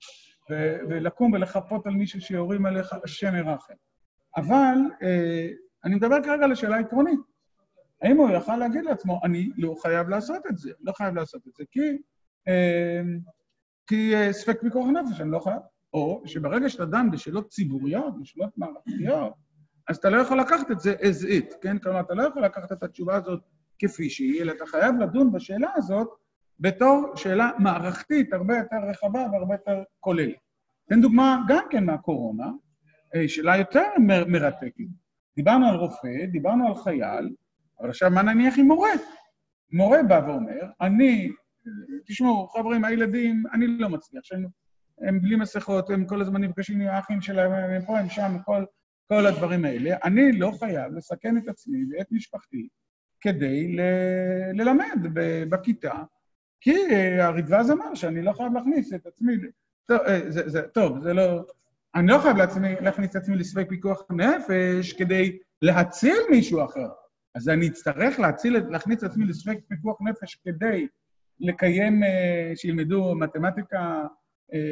ו, 0.50 0.76
ולקום 0.88 1.32
ולחפות 1.32 1.86
על 1.86 1.92
מישהו 1.92 2.20
שיורים 2.20 2.66
עליך, 2.66 2.92
השם 3.04 3.34
ירחם. 3.34 3.74
אבל 4.36 4.78
אה, 5.02 5.48
אני 5.84 5.94
מדבר 5.94 6.22
כרגע 6.22 6.44
על 6.44 6.52
השאלה 6.52 6.76
העקרונית. 6.76 7.20
האם 8.02 8.16
הוא 8.16 8.30
יכל 8.30 8.56
להגיד 8.56 8.84
לעצמו, 8.84 9.20
אני 9.24 9.50
לא 9.56 9.74
חייב 9.82 10.08
לעשות 10.08 10.46
את 10.50 10.58
זה, 10.58 10.72
לא 10.80 10.92
חייב 10.92 11.14
לעשות 11.14 11.46
את 11.48 11.54
זה, 11.54 11.64
כי, 11.70 11.98
אה, 12.48 13.00
כי 13.86 14.14
אה, 14.14 14.32
ספק 14.32 14.60
פיקוח 14.60 14.86
נפש, 14.86 15.20
אני 15.20 15.30
לא 15.30 15.38
חייב. 15.38 15.60
או 15.94 16.22
שברגע 16.26 16.68
שאתה 16.68 16.84
דן 16.84 17.10
בשאלות 17.10 17.48
ציבוריות, 17.48 18.20
בשאלות 18.20 18.58
מערכתיות, 18.58 19.32
אז 19.88 19.96
אתה 19.96 20.10
לא 20.10 20.16
יכול 20.16 20.40
לקחת 20.40 20.70
את 20.70 20.80
זה 20.80 20.94
as 20.94 21.24
it, 21.26 21.54
כן? 21.62 21.78
כלומר, 21.78 22.00
אתה 22.00 22.14
לא 22.14 22.22
יכול 22.22 22.44
לקחת 22.44 22.72
את 22.72 22.82
התשובה 22.82 23.16
הזאת 23.16 23.40
כפי 23.78 24.10
שהיא, 24.10 24.42
אלא 24.42 24.52
אתה 24.52 24.66
חייב 24.66 24.94
לדון 25.00 25.32
בשאלה 25.32 25.70
הזאת 25.76 26.08
בתור 26.60 27.12
שאלה 27.16 27.50
מערכתית 27.58 28.32
הרבה 28.32 28.56
יותר 28.56 28.76
רחבה 28.90 29.26
והרבה 29.32 29.54
יותר 29.54 29.82
כוללת. 30.00 30.36
תן 30.88 31.00
דוגמה 31.00 31.42
גם 31.48 31.64
כן 31.70 31.84
מהקורונה, 31.84 32.50
אה, 33.14 33.28
שאלה 33.28 33.56
יותר 33.56 33.84
מ- 33.98 34.32
מרתקת. 34.32 34.84
דיברנו 35.36 35.66
על 35.68 35.74
רופא, 35.76 36.26
דיברנו 36.32 36.66
על 36.68 36.74
חייל, 36.74 37.34
אבל 37.80 37.88
עכשיו 37.88 38.10
מה 38.10 38.22
נניח 38.22 38.54
עם 38.58 38.66
מורה? 38.66 38.90
מורה 39.72 40.02
בא 40.02 40.20
ואומר, 40.26 40.62
אני, 40.80 41.30
תשמעו, 42.06 42.48
חברים, 42.48 42.84
הילדים, 42.84 43.42
אני 43.52 43.66
לא 43.66 43.88
מצליח, 43.88 44.24
שאני 44.24 44.46
הם 45.00 45.20
בלי 45.20 45.36
מסכות, 45.36 45.90
הם 45.90 46.06
כל 46.06 46.20
הזמן 46.20 46.40
נפגשים 46.44 46.80
עם 46.80 46.88
האחים 46.88 47.20
שלהם, 47.20 47.52
הם 47.52 47.84
פה, 47.84 47.98
הם 47.98 48.08
שם, 48.08 48.36
כל, 48.44 48.64
כל 49.08 49.26
הדברים 49.26 49.64
האלה. 49.64 49.96
אני 50.04 50.32
לא 50.32 50.52
חייב 50.58 50.92
לסכן 50.94 51.36
את 51.36 51.48
עצמי 51.48 51.78
ואת 51.90 52.06
משפחתי 52.12 52.68
כדי 53.20 53.76
ל- 53.76 54.60
ללמד 54.60 54.98
בכיתה, 55.48 55.94
כי 56.60 56.74
הרדווז 57.20 57.70
אמר 57.70 57.94
שאני 57.94 58.22
לא 58.22 58.32
חייב 58.32 58.52
להכניס 58.52 58.94
את 58.94 59.06
עצמי... 59.06 59.36
טוב, 59.86 60.00
אה, 60.00 60.30
זה, 60.30 60.48
זה, 60.48 60.62
טוב, 60.62 61.00
זה 61.00 61.14
לא... 61.14 61.44
אני 61.94 62.06
לא 62.06 62.18
חייב 62.18 62.36
לעצמי, 62.36 62.74
להכניס 62.80 63.10
את 63.10 63.16
עצמי 63.16 63.36
לספק 63.36 63.66
פיקוח 63.68 64.02
נפש 64.10 64.92
כדי 64.92 65.38
להציל 65.62 66.16
מישהו 66.30 66.64
אחר. 66.64 66.88
אז 67.34 67.48
אני 67.48 67.68
אצטרך 67.68 68.20
להציל, 68.20 68.58
להכניס 68.70 68.98
את 68.98 69.02
עצמי 69.02 69.24
לספק 69.24 69.58
פיקוח 69.68 70.02
נפש 70.02 70.34
כדי 70.34 70.88
לקיים, 71.40 72.02
אה, 72.02 72.52
שילמדו 72.54 73.14
מתמטיקה, 73.14 73.78
אה, 73.78 74.06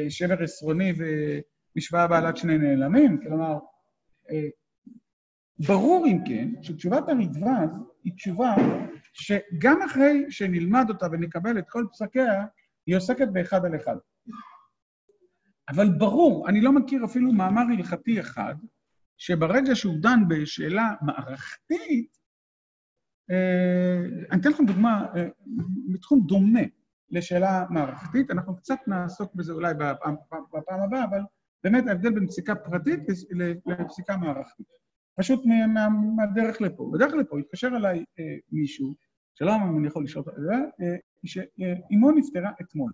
שבר 0.09 0.43
עשרוני 0.43 0.93
ומשוואה 0.97 2.07
בעלת 2.07 2.37
שני 2.37 2.57
נעלמים, 2.57 3.19
כלומר, 3.23 3.59
אה, 4.31 4.47
ברור 5.67 6.05
אם 6.07 6.17
כן 6.27 6.49
שתשובת 6.61 7.09
הרדווז 7.09 7.69
היא 8.03 8.13
תשובה 8.13 8.55
שגם 9.13 9.81
אחרי 9.81 10.25
שנלמד 10.29 10.85
אותה 10.89 11.07
ונקבל 11.11 11.59
את 11.59 11.69
כל 11.69 11.85
פסקיה, 11.91 12.45
היא 12.85 12.97
עוסקת 12.97 13.27
באחד 13.27 13.65
על 13.65 13.75
אחד. 13.75 13.95
אבל 15.69 15.89
ברור, 15.97 16.49
אני 16.49 16.61
לא 16.61 16.71
מכיר 16.71 17.05
אפילו 17.05 17.31
מאמר 17.31 17.63
הלכתי 17.77 18.19
אחד, 18.19 18.55
שברגע 19.17 19.75
שהוא 19.75 19.95
דן 20.01 20.19
בשאלה 20.27 20.93
מערכתית, 21.01 22.17
אה, 23.31 23.99
אני 24.31 24.41
אתן 24.41 24.49
לכם 24.49 24.65
דוגמה 24.65 25.05
מתחום 25.87 26.21
דומה. 26.27 26.61
לשאלה 27.13 27.65
מערכתית, 27.69 28.31
אנחנו 28.31 28.55
קצת 28.55 28.79
נעסוק 28.87 29.35
בזה 29.35 29.53
אולי 29.53 29.73
בפעם, 29.73 30.15
בפעם 30.53 30.81
הבאה, 30.81 31.03
אבל 31.03 31.19
באמת 31.63 31.87
ההבדל 31.87 32.13
בין 32.13 32.27
פסיקה 32.27 32.55
פרטית 32.55 32.99
לפסיקה 33.65 34.17
מערכתית. 34.17 34.67
פשוט 35.19 35.43
מהדרך 36.15 36.61
לפה. 36.61 36.91
בדרך 36.93 37.13
לפה 37.13 37.39
התקשר 37.39 37.67
אליי 37.67 38.05
אה, 38.19 38.23
מישהו 38.51 38.95
שלום, 39.35 39.77
אני 39.79 39.87
יכול 39.87 40.03
לשאול 40.03 40.23
אותך, 40.27 40.37
שאימו 41.25 42.11
נפטרה 42.11 42.51
אתמול, 42.61 42.91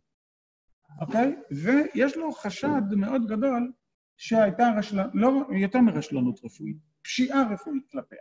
אוקיי? 1.02 1.36
ויש 1.52 2.18
לו 2.18 2.32
חשד 2.32 2.82
מאוד 2.98 3.28
גדול 3.28 3.72
שהייתה 4.18 4.70
רשלנות, 4.78 5.12
לא 5.14 5.48
יותר 5.52 5.82
מרשלנות 5.82 6.40
רפואית, 6.44 6.78
פשיעה 7.02 7.54
רפואית 7.54 7.84
כלפיה. 7.92 8.20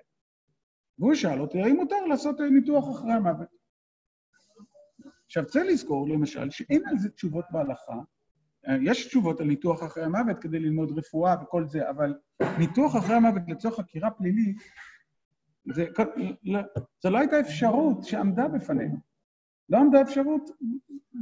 והוא 0.99 1.15
שאל 1.15 1.41
אותי, 1.41 1.63
האם 1.63 1.77
מותר 1.77 2.05
לעשות 2.09 2.41
ניתוח 2.41 2.91
אחרי 2.91 3.13
המוות? 3.13 3.58
עכשיו, 5.29 5.47
צריך 5.47 5.65
לזכור, 5.69 6.09
למשל, 6.09 6.51
שאין 6.51 6.83
על 6.89 6.99
זה 6.99 7.11
תשובות 7.11 7.45
בהלכה. 7.51 7.95
יש 8.83 9.07
תשובות 9.07 9.41
על 9.41 9.47
ניתוח 9.47 9.83
אחרי 9.83 10.05
המוות 10.05 10.39
כדי 10.39 10.59
ללמוד 10.59 10.99
רפואה 10.99 11.37
וכל 11.43 11.67
זה, 11.67 11.91
אבל 11.91 12.15
ניתוח 12.59 12.97
אחרי 12.97 13.17
המוות 13.17 13.43
לצורך 13.49 13.75
חקירה 13.75 14.11
פלילית, 14.11 14.57
זה, 15.73 15.87
לא, 16.43 16.61
זה 17.03 17.11
לא 17.11 17.19
הייתה 17.19 17.41
אפשרות 17.41 18.05
שעמדה 18.05 18.49
בפנינו. 18.49 18.97
לא 19.69 19.79
עמדה 19.79 20.03
אפשרות, 20.03 20.51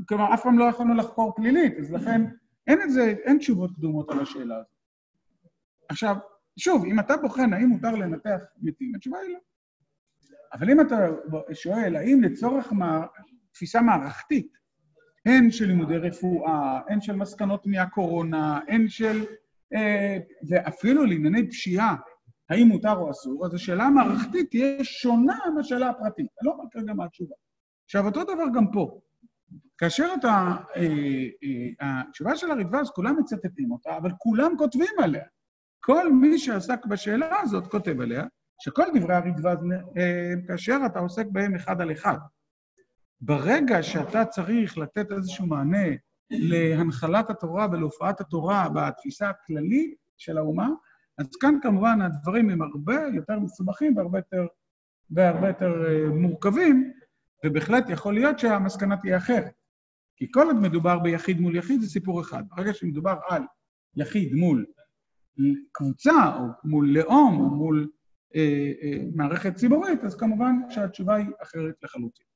כלומר, 0.09 0.35
אף 0.35 0.43
פעם 0.43 0.59
לא 0.59 0.65
יכולנו 0.65 0.95
לחקור 0.95 1.35
פלילית, 1.37 1.79
אז 1.79 1.93
לכן 1.93 2.23
אין, 2.67 2.83
את 2.83 2.91
זה, 2.91 3.15
אין 3.25 3.39
תשובות 3.39 3.71
קדומות 3.77 4.11
על 4.11 4.21
השאלה 4.21 4.57
הזאת. 4.57 4.71
עכשיו, 5.89 6.17
שוב, 6.57 6.85
אם 6.85 7.01
אתה 7.01 7.17
בוחן 7.17 7.53
האם 7.53 7.69
מותר 7.69 7.91
לנתח 7.91 8.41
מתים, 8.63 8.95
התשובה 8.95 9.19
היא 9.19 9.33
לא. 9.33 9.39
אבל 10.53 10.71
אם 10.71 10.81
אתה 10.81 10.97
שואל, 11.53 11.97
האם 11.97 12.23
לצורך 12.23 12.73
מה, 12.73 13.07
תפיסה 13.57 13.83
מערכתית, 13.83 14.53
הן 15.27 15.51
של 15.51 15.67
לימודי 15.67 15.97
רפואה, 15.97 16.81
הן 16.89 17.01
של 17.01 17.17
מסקנות 17.17 17.67
מהקורונה, 17.67 18.61
הן 18.69 18.89
של... 18.89 19.25
אה, 19.75 20.19
ואפילו 20.49 21.05
לענייני 21.05 21.49
פשיעה, 21.51 21.97
האם 22.51 22.67
מותר 22.67 22.93
או 22.93 23.11
אסור, 23.11 23.47
אז 23.47 23.55
השאלה 23.55 23.85
המערכתית 23.85 24.51
תהיה 24.51 24.85
שונה 24.85 25.39
מהשאלה 25.55 25.91
הפרטית. 25.91 26.27
אני 26.41 26.47
לא 26.47 26.53
אומר 26.53 26.65
כרגע 26.71 26.95
מה 26.95 27.05
התשובה. 27.05 27.35
עכשיו, 27.85 28.07
אותו 28.07 28.25
דבר 28.25 28.45
גם 28.55 28.71
פה. 28.71 29.01
כאשר 29.79 30.09
אתה... 30.21 30.57
אה, 30.77 30.83
אה, 31.83 32.01
התשובה 32.01 32.37
של 32.37 32.51
הריטב"ז, 32.51 32.91
כולם 32.91 33.17
מצטטים 33.19 33.73
אותה, 33.73 33.97
אבל 33.97 34.11
כולם 34.19 34.53
כותבים 34.59 34.95
עליה. 34.99 35.25
כל 35.81 36.13
מי 36.13 36.39
שעסק 36.39 36.87
בשאלה 36.87 37.41
הזאת 37.41 37.67
כותב 37.67 38.01
עליה, 38.01 38.25
שכל 38.59 38.85
דברי 38.95 39.15
הריטב"ז, 39.15 39.65
אה, 39.99 40.33
כאשר 40.49 40.79
אתה 40.87 40.99
עוסק 40.99 41.27
בהם 41.33 41.55
אחד 41.55 41.81
על 41.81 41.93
אחד, 41.93 42.19
ברגע 43.21 43.83
שאתה 43.83 44.25
צריך 44.25 44.79
לתת 44.79 45.13
איזשהו 45.13 45.47
מענה 45.47 45.87
להנחלת 46.31 47.31
התורה 47.31 47.67
ולהופעת 47.73 48.21
התורה 48.21 48.69
בתפיסה 48.69 49.31
הכללית 49.31 49.95
של 50.17 50.39
האומה, 50.39 50.69
אז 51.19 51.37
כאן 51.41 51.55
כמובן 51.63 52.01
הדברים 52.01 52.51
הם 52.51 52.63
הרבה 52.63 52.95
יותר 53.15 53.39
מסובכים 53.39 53.97
והרבה 53.97 54.19
יותר, 54.19 54.47
והרבה 55.11 55.49
יותר 55.49 55.73
uh, 55.87 56.13
מורכבים, 56.15 56.93
ובהחלט 57.47 57.91
יכול 57.91 58.15
להיות 58.15 58.39
שהמסקנה 58.39 58.97
תהיה 58.97 59.17
אחרת. 59.17 59.53
כי 60.17 60.27
כל 60.33 60.47
עוד 60.47 60.57
מדובר 60.57 60.99
ביחיד 60.99 61.41
מול 61.41 61.57
יחיד 61.57 61.81
זה 61.81 61.89
סיפור 61.89 62.21
אחד. 62.21 62.43
ברגע 62.49 62.75
שמדובר 62.75 63.15
על 63.29 63.43
יחיד 63.97 64.35
מול 64.35 64.67
קבוצה, 65.73 66.37
או 66.39 66.47
מול 66.65 66.89
לאום, 66.89 67.41
או 67.41 67.51
מול 67.51 67.89
אה, 68.35 68.73
אה, 68.83 68.99
מערכת 69.15 69.55
ציבורית, 69.55 70.05
אז 70.05 70.17
כמובן 70.17 70.57
שהתשובה 70.71 71.15
היא 71.15 71.27
אחרת 71.43 71.75
לחלוטין. 71.83 72.27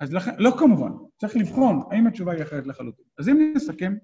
אז 0.00 0.12
לכן, 0.12 0.34
לא 0.38 0.50
כמובן, 0.58 0.92
צריך 1.20 1.36
לבחון 1.36 1.82
האם 1.90 2.06
התשובה 2.06 2.32
היא 2.32 2.42
אחרת 2.42 2.66
לחלוטין. 2.66 3.04
אז 3.18 3.28
אם 3.28 3.52
נסכם, 3.56 3.94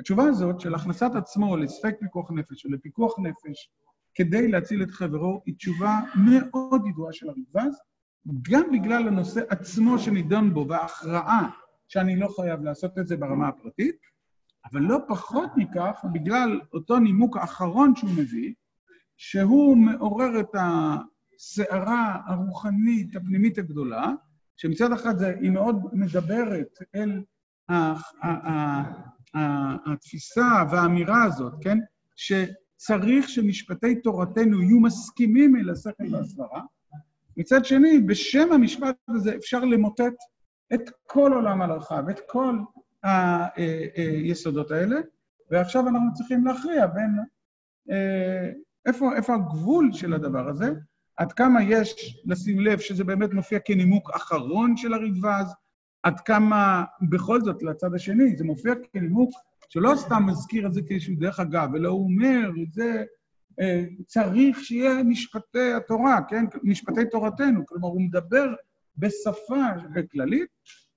התשובה 0.00 0.24
הזאת 0.24 0.60
של 0.60 0.74
הכנסת 0.74 1.10
עצמו 1.14 1.56
לספק 1.56 1.94
פיקוח 2.00 2.30
נפש 2.30 2.64
או 2.64 2.70
לפיקוח 2.70 3.18
נפש 3.18 3.70
כדי 4.14 4.48
להציל 4.48 4.82
את 4.82 4.90
חברו, 4.90 5.42
היא 5.46 5.54
תשובה 5.54 6.00
מאוד 6.14 6.82
ידועה 6.86 7.12
של 7.12 7.28
הריבז, 7.28 7.80
גם 8.50 8.72
בגלל 8.72 9.08
הנושא 9.08 9.40
עצמו 9.48 9.98
שנידון 9.98 10.54
בו 10.54 10.66
וההכרעה 10.68 11.50
שאני 11.88 12.16
לא 12.16 12.28
חייב 12.36 12.60
לעשות 12.60 12.98
את 12.98 13.06
זה 13.06 13.16
ברמה 13.16 13.48
הפרטית, 13.48 13.96
אבל 14.72 14.80
לא 14.80 14.98
פחות 15.08 15.50
מכך, 15.56 16.04
בגלל 16.12 16.60
אותו 16.72 16.98
נימוק 16.98 17.36
האחרון 17.36 17.96
שהוא 17.96 18.10
מביא, 18.10 18.54
שהוא 19.16 19.76
מעורר 19.76 20.40
את 20.40 20.54
הסערה 20.54 22.20
הרוחנית 22.26 23.16
הפנימית 23.16 23.58
הגדולה, 23.58 24.12
שמצד 24.56 24.92
אחד 24.92 25.18
זה, 25.18 25.34
היא 25.40 25.50
מאוד 25.50 25.76
מדברת 25.92 26.78
אל 26.94 27.22
התפיסה 29.86 30.64
והאמירה 30.70 31.24
הזאת, 31.24 31.52
כן? 31.60 31.78
שצריך 32.16 33.28
שמשפטי 33.28 34.00
תורתנו 34.00 34.62
יהיו 34.62 34.80
מסכימים 34.80 35.56
אל 35.56 35.70
השכל 35.70 36.14
והסברה. 36.14 36.62
מצד 37.36 37.64
שני, 37.64 38.00
בשם 38.00 38.52
המשפט 38.52 38.96
הזה 39.08 39.36
אפשר 39.36 39.60
למוטט 39.60 40.14
את 40.74 40.90
כל 41.06 41.32
עולם 41.32 41.62
ההלכה 41.62 42.00
ואת 42.06 42.20
כל 42.28 42.58
היסודות 43.04 44.70
האלה, 44.70 44.96
ועכשיו 45.50 45.88
אנחנו 45.88 46.14
צריכים 46.14 46.46
להכריע 46.46 46.86
בין 46.86 47.18
אה, 47.90 48.50
איפה, 48.86 49.16
איפה 49.16 49.34
הגבול 49.34 49.92
של 49.92 50.14
הדבר 50.14 50.48
הזה, 50.48 50.70
עד 51.16 51.32
כמה 51.32 51.62
יש 51.62 52.20
לשים 52.26 52.60
לב 52.60 52.78
שזה 52.78 53.04
באמת 53.04 53.32
מופיע 53.32 53.58
כנימוק 53.58 54.10
אחרון 54.10 54.76
של 54.76 54.94
הרידווז, 54.94 55.54
עד 56.02 56.20
כמה 56.20 56.84
בכל 57.10 57.40
זאת 57.40 57.62
לצד 57.62 57.94
השני 57.94 58.36
זה 58.36 58.44
מופיע 58.44 58.74
כנימוק 58.92 59.30
שלא 59.68 59.92
סתם 59.96 60.22
מזכיר 60.26 60.66
את 60.66 60.74
זה 60.74 60.80
כאיזשהו 60.88 61.14
דרך 61.18 61.40
אגב, 61.40 61.74
אלא 61.74 61.88
הוא 61.88 62.04
אומר, 62.04 62.50
זה 62.72 63.04
אה, 63.60 63.84
צריך 64.06 64.60
שיהיה 64.60 65.02
משפטי 65.02 65.72
התורה, 65.76 66.20
כן? 66.28 66.44
משפטי 66.62 67.00
תורתנו, 67.10 67.66
כלומר 67.66 67.88
הוא 67.88 68.00
מדבר 68.00 68.54
בשפה 68.96 69.64
כללית, 70.12 70.48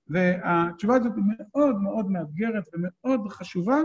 והתשובה 0.08 0.96
הזאת 0.96 1.12
היא 1.16 1.24
מאוד 1.40 1.76
מאוד 1.76 2.10
מאתגרת 2.10 2.64
ומאוד 2.74 3.28
חשובה 3.28 3.78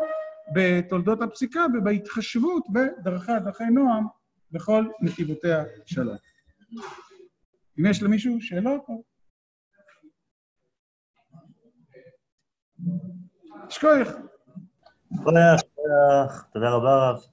בתולדות 0.56 1.22
הפסיקה 1.22 1.66
ובהתחשבות 1.74 2.64
בדרכי 2.72 3.32
הדרכי 3.32 3.64
נועם 3.64 4.06
בכל 4.56 4.86
נתיבותיה 5.02 5.64
שלום. 5.86 6.18
אם 7.80 7.86
יש 7.86 8.04
למישהו 8.04 8.42
שאלות? 8.42 8.86
שכוח. 13.70 14.08
תודה 16.54 16.70
רבה 16.70 17.10
רב. 17.10 17.24